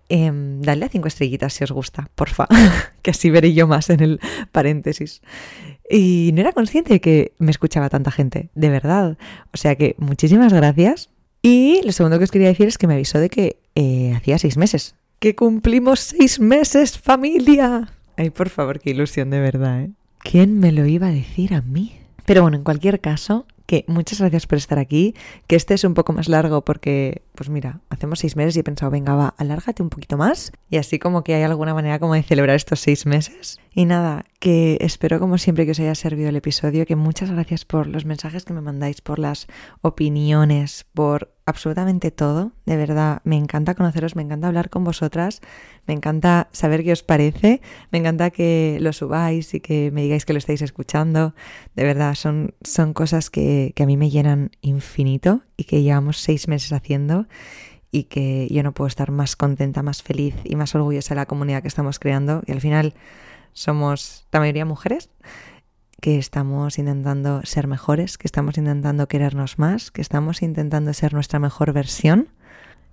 Eh, 0.07 0.31
dadle 0.59 0.85
a 0.85 0.89
cinco 0.89 1.07
estrellitas 1.07 1.53
si 1.53 1.63
os 1.63 1.71
gusta, 1.71 2.11
porfa, 2.13 2.47
que 3.01 3.09
así 3.11 3.31
veré 3.31 3.53
yo 3.53 3.65
más 3.65 3.89
en 3.89 4.01
el 4.01 4.19
paréntesis. 4.51 5.21
Y 5.89 6.31
no 6.33 6.41
era 6.41 6.51
consciente 6.51 6.93
de 6.93 7.01
que 7.01 7.33
me 7.37 7.51
escuchaba 7.51 7.89
tanta 7.89 8.11
gente, 8.11 8.49
de 8.55 8.69
verdad. 8.69 9.17
O 9.53 9.57
sea 9.57 9.75
que 9.75 9.95
muchísimas 9.97 10.51
gracias. 10.51 11.09
Y 11.41 11.81
lo 11.83 11.91
segundo 11.91 12.17
que 12.17 12.23
os 12.23 12.31
quería 12.31 12.47
decir 12.47 12.67
es 12.67 12.77
que 12.77 12.87
me 12.87 12.95
avisó 12.95 13.19
de 13.19 13.29
que 13.29 13.57
eh, 13.75 14.13
hacía 14.15 14.39
seis 14.39 14.57
meses. 14.57 14.95
¡Que 15.19 15.35
cumplimos 15.35 15.99
seis 15.99 16.39
meses, 16.39 16.97
familia! 16.97 17.93
Ay, 18.17 18.31
por 18.31 18.49
favor, 18.49 18.79
qué 18.79 18.91
ilusión 18.91 19.29
de 19.29 19.39
verdad, 19.39 19.81
¿eh? 19.81 19.91
¿Quién 20.19 20.59
me 20.59 20.71
lo 20.71 20.85
iba 20.87 21.07
a 21.07 21.11
decir 21.11 21.53
a 21.53 21.61
mí? 21.61 21.99
Pero 22.25 22.41
bueno, 22.41 22.57
en 22.57 22.63
cualquier 22.63 22.99
caso, 22.99 23.45
que 23.65 23.85
muchas 23.87 24.19
gracias 24.19 24.47
por 24.47 24.57
estar 24.57 24.79
aquí, 24.79 25.13
que 25.47 25.55
este 25.55 25.73
es 25.73 25.83
un 25.83 25.93
poco 25.93 26.13
más 26.13 26.29
largo 26.29 26.63
porque, 26.63 27.21
pues 27.35 27.49
mira, 27.49 27.81
hacemos 27.89 28.19
seis 28.19 28.35
meses 28.35 28.55
y 28.55 28.59
he 28.59 28.63
pensado, 28.63 28.91
venga, 28.91 29.15
va, 29.15 29.35
alárgate 29.37 29.83
un 29.83 29.89
poquito 29.89 30.17
más 30.17 30.51
y 30.69 30.77
así 30.77 30.99
como 30.99 31.23
que 31.23 31.35
hay 31.35 31.43
alguna 31.43 31.73
manera 31.73 31.99
como 31.99 32.15
de 32.15 32.23
celebrar 32.23 32.55
estos 32.55 32.79
seis 32.79 33.05
meses. 33.05 33.59
Y 33.77 33.83
nada, 33.83 34.23
que 34.39 34.77
espero 34.79 35.19
como 35.19 35.37
siempre 35.37 35.65
que 35.65 35.71
os 35.71 35.79
haya 35.81 35.95
servido 35.95 36.29
el 36.29 36.37
episodio, 36.37 36.85
que 36.85 36.95
muchas 36.95 37.29
gracias 37.29 37.65
por 37.65 37.87
los 37.87 38.05
mensajes 38.05 38.45
que 38.45 38.53
me 38.53 38.61
mandáis, 38.61 39.01
por 39.01 39.19
las 39.19 39.47
opiniones, 39.81 40.85
por 40.93 41.35
absolutamente 41.45 42.09
todo. 42.09 42.53
De 42.65 42.77
verdad, 42.77 43.19
me 43.25 43.35
encanta 43.35 43.75
conoceros, 43.75 44.15
me 44.15 44.21
encanta 44.21 44.47
hablar 44.47 44.69
con 44.69 44.85
vosotras, 44.85 45.41
me 45.87 45.93
encanta 45.93 46.47
saber 46.53 46.85
qué 46.85 46.93
os 46.93 47.03
parece, 47.03 47.59
me 47.91 47.99
encanta 47.99 48.29
que 48.29 48.77
lo 48.79 48.93
subáis 48.93 49.53
y 49.53 49.59
que 49.59 49.91
me 49.91 50.03
digáis 50.03 50.23
que 50.23 50.31
lo 50.31 50.39
estáis 50.39 50.61
escuchando. 50.61 51.35
De 51.75 51.83
verdad, 51.83 52.15
son, 52.15 52.53
son 52.61 52.93
cosas 52.93 53.29
que, 53.29 53.73
que 53.75 53.83
a 53.83 53.87
mí 53.87 53.97
me 53.97 54.09
llenan 54.09 54.51
infinito 54.61 55.41
y 55.57 55.65
que 55.65 55.83
llevamos 55.83 56.19
seis 56.19 56.47
meses 56.47 56.71
haciendo 56.71 57.27
y 57.91 58.03
que 58.05 58.47
yo 58.49 58.63
no 58.63 58.73
puedo 58.73 58.87
estar 58.87 59.11
más 59.11 59.35
contenta, 59.35 59.83
más 59.83 60.01
feliz 60.01 60.35
y 60.45 60.55
más 60.55 60.75
orgullosa 60.75 61.13
de 61.13 61.19
la 61.19 61.25
comunidad 61.25 61.61
que 61.61 61.67
estamos 61.67 61.99
creando. 61.99 62.41
Y 62.45 62.53
al 62.53 62.61
final 62.61 62.93
somos 63.55 64.27
la 64.31 64.39
mayoría 64.41 64.65
mujeres 64.65 65.09
que 66.01 66.19
estamos 66.19 66.77
intentando 66.77 67.41
ser 67.45 67.65
mejores, 67.65 68.19
que 68.19 68.27
estamos 68.27 68.59
intentando 68.59 69.07
querernos 69.07 69.57
más, 69.57 69.89
que 69.89 70.01
estamos 70.01 70.43
intentando 70.43 70.93
ser 70.93 71.13
nuestra 71.13 71.39
mejor 71.39 71.73
versión 71.73 72.29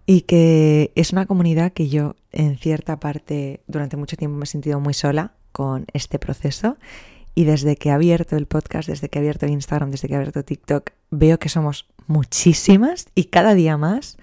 y 0.07 0.23
que 0.23 0.93
es 0.95 1.13
una 1.13 1.27
comunidad 1.27 1.73
que 1.73 1.89
yo 1.89 2.17
en 2.31 2.57
cierta 2.57 2.99
parte 2.99 3.61
durante 3.67 3.99
mucho 3.99 4.17
tiempo 4.17 4.39
me 4.39 4.45
he 4.45 4.47
sentido 4.47 4.81
muy 4.81 4.95
sola 4.95 5.35
con 5.51 5.85
este 5.93 6.19
proceso 6.19 6.79
y 7.35 7.45
desde 7.45 7.77
que 7.77 7.91
he 7.91 7.93
abierto 7.93 8.37
el 8.37 8.47
podcast, 8.47 8.89
desde 8.89 9.09
que 9.09 9.19
he 9.19 9.21
abierto 9.21 9.47
Instagram, 9.47 9.91
desde 9.91 10.09
que 10.09 10.15
he 10.15 10.17
abierto 10.17 10.45
TikTok, 10.45 10.91
veo 11.11 11.39
que 11.39 11.49
somos 11.49 11.89
muchísimas 12.07 13.09
y 13.15 13.25
cada 13.25 13.55
día 13.55 13.77
más 13.77 14.17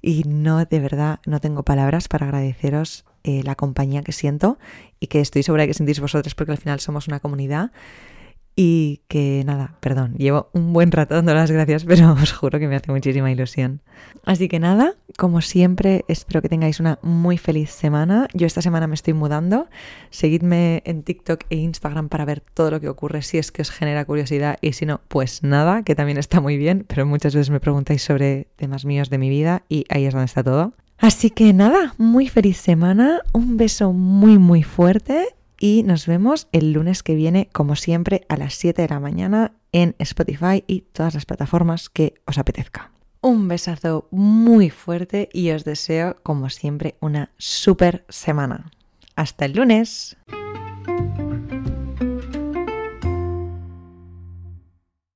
y 0.00 0.22
no 0.26 0.64
de 0.64 0.80
verdad 0.80 1.20
no 1.26 1.40
tengo 1.40 1.64
palabras 1.64 2.08
para 2.08 2.26
agradeceros 2.26 3.04
eh, 3.24 3.42
la 3.44 3.54
compañía 3.54 4.02
que 4.02 4.12
siento 4.12 4.58
y 4.98 5.06
que 5.08 5.20
estoy 5.20 5.42
segura 5.42 5.62
de 5.62 5.68
que 5.68 5.74
sentís 5.74 6.00
vosotros 6.00 6.34
porque 6.34 6.52
al 6.52 6.58
final 6.58 6.80
somos 6.80 7.08
una 7.08 7.20
comunidad 7.20 7.72
y 8.56 9.00
que 9.08 9.42
nada, 9.46 9.76
perdón, 9.80 10.14
llevo 10.18 10.50
un 10.52 10.72
buen 10.72 10.92
rato 10.92 11.14
dando 11.14 11.32
las 11.32 11.50
gracias, 11.50 11.84
pero 11.84 12.12
os 12.22 12.32
juro 12.32 12.58
que 12.58 12.68
me 12.68 12.76
hace 12.76 12.92
muchísima 12.92 13.30
ilusión. 13.30 13.80
Así 14.24 14.48
que 14.48 14.58
nada, 14.58 14.96
como 15.16 15.40
siempre, 15.40 16.04
espero 16.08 16.42
que 16.42 16.48
tengáis 16.48 16.80
una 16.80 16.98
muy 17.00 17.38
feliz 17.38 17.70
semana. 17.70 18.28
Yo 18.34 18.46
esta 18.46 18.60
semana 18.60 18.86
me 18.86 18.94
estoy 18.94 19.14
mudando. 19.14 19.68
Seguidme 20.10 20.82
en 20.84 21.04
TikTok 21.04 21.44
e 21.48 21.56
Instagram 21.56 22.08
para 22.08 22.24
ver 22.24 22.40
todo 22.40 22.70
lo 22.70 22.80
que 22.80 22.88
ocurre 22.88 23.22
si 23.22 23.38
es 23.38 23.50
que 23.50 23.62
os 23.62 23.70
genera 23.70 24.04
curiosidad 24.04 24.58
y 24.60 24.72
si 24.74 24.84
no, 24.84 25.00
pues 25.08 25.42
nada, 25.42 25.82
que 25.82 25.94
también 25.94 26.18
está 26.18 26.40
muy 26.40 26.58
bien, 26.58 26.84
pero 26.86 27.06
muchas 27.06 27.34
veces 27.34 27.50
me 27.50 27.60
preguntáis 27.60 28.02
sobre 28.02 28.48
temas 28.56 28.84
míos 28.84 29.08
de 29.08 29.18
mi 29.18 29.30
vida 29.30 29.62
y 29.68 29.86
ahí 29.88 30.04
es 30.04 30.12
donde 30.12 30.26
está 30.26 30.42
todo. 30.42 30.74
Así 31.00 31.30
que 31.30 31.54
nada, 31.54 31.94
muy 31.96 32.28
feliz 32.28 32.58
semana, 32.58 33.22
un 33.32 33.56
beso 33.56 33.94
muy 33.94 34.36
muy 34.36 34.62
fuerte 34.62 35.34
y 35.58 35.82
nos 35.82 36.06
vemos 36.06 36.46
el 36.52 36.74
lunes 36.74 37.02
que 37.02 37.14
viene, 37.14 37.48
como 37.52 37.74
siempre, 37.74 38.26
a 38.28 38.36
las 38.36 38.54
7 38.54 38.82
de 38.82 38.88
la 38.88 39.00
mañana 39.00 39.52
en 39.72 39.96
Spotify 39.98 40.62
y 40.66 40.82
todas 40.92 41.14
las 41.14 41.24
plataformas 41.24 41.88
que 41.88 42.20
os 42.26 42.36
apetezca. 42.36 42.90
Un 43.22 43.48
besazo 43.48 44.08
muy 44.10 44.68
fuerte 44.68 45.30
y 45.32 45.50
os 45.52 45.64
deseo, 45.64 46.18
como 46.22 46.50
siempre, 46.50 46.96
una 47.00 47.30
super 47.38 48.04
semana. 48.10 48.70
Hasta 49.16 49.46
el 49.46 49.54
lunes. 49.54 50.18